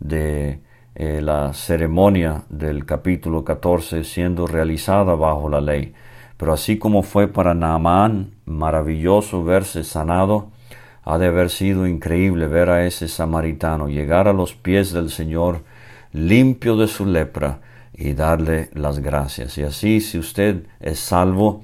de 0.00 0.60
eh, 0.94 1.20
la 1.22 1.52
ceremonia 1.52 2.44
del 2.50 2.84
capítulo 2.84 3.44
14 3.44 4.04
siendo 4.04 4.46
realizada 4.46 5.14
bajo 5.14 5.48
la 5.48 5.60
ley. 5.60 5.94
Pero 6.42 6.54
así 6.54 6.76
como 6.76 7.04
fue 7.04 7.28
para 7.28 7.54
Naamán 7.54 8.32
maravilloso 8.46 9.44
verse 9.44 9.84
sanado, 9.84 10.48
ha 11.04 11.16
de 11.16 11.28
haber 11.28 11.50
sido 11.50 11.86
increíble 11.86 12.48
ver 12.48 12.68
a 12.68 12.84
ese 12.84 13.06
samaritano 13.06 13.88
llegar 13.88 14.26
a 14.26 14.32
los 14.32 14.52
pies 14.52 14.92
del 14.92 15.10
Señor 15.10 15.62
limpio 16.12 16.76
de 16.76 16.88
su 16.88 17.06
lepra 17.06 17.60
y 17.94 18.14
darle 18.14 18.70
las 18.72 18.98
gracias. 18.98 19.56
Y 19.56 19.62
así, 19.62 20.00
si 20.00 20.18
usted 20.18 20.66
es 20.80 20.98
salvo, 20.98 21.62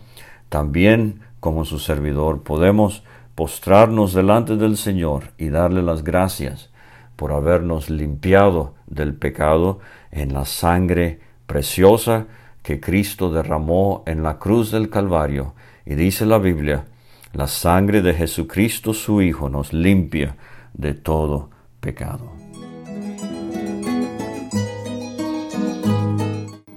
también 0.49 1.23
como 1.41 1.65
su 1.65 1.81
servidor 1.81 2.45
podemos 2.45 3.03
postrarnos 3.35 4.15
delante 4.15 4.55
del 4.55 4.77
Señor 4.77 5.33
y 5.39 5.49
darle 5.49 5.83
las 5.83 6.05
gracias 6.05 6.71
por 7.17 7.33
habernos 7.33 7.91
limpiado 7.91 8.75
del 8.87 9.15
pecado 9.15 9.81
en 10.13 10.33
la 10.33 10.45
sangre 10.45 11.19
preciosa 11.49 12.29
que 12.69 12.81
Cristo 12.81 13.31
derramó 13.31 14.03
en 14.05 14.23
la 14.23 14.39
cruz 14.39 14.71
del 14.71 14.91
Calvario. 14.91 15.55
Y 15.87 15.95
dice 15.95 16.27
la 16.27 16.37
Biblia, 16.37 16.85
la 17.33 17.47
sangre 17.47 18.03
de 18.03 18.13
Jesucristo 18.13 18.93
su 18.93 19.23
Hijo 19.23 19.49
nos 19.49 19.73
limpia 19.73 20.37
de 20.75 20.93
todo 20.93 21.49
pecado. 21.81 22.31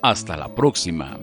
Hasta 0.00 0.36
la 0.38 0.54
próxima. 0.54 1.18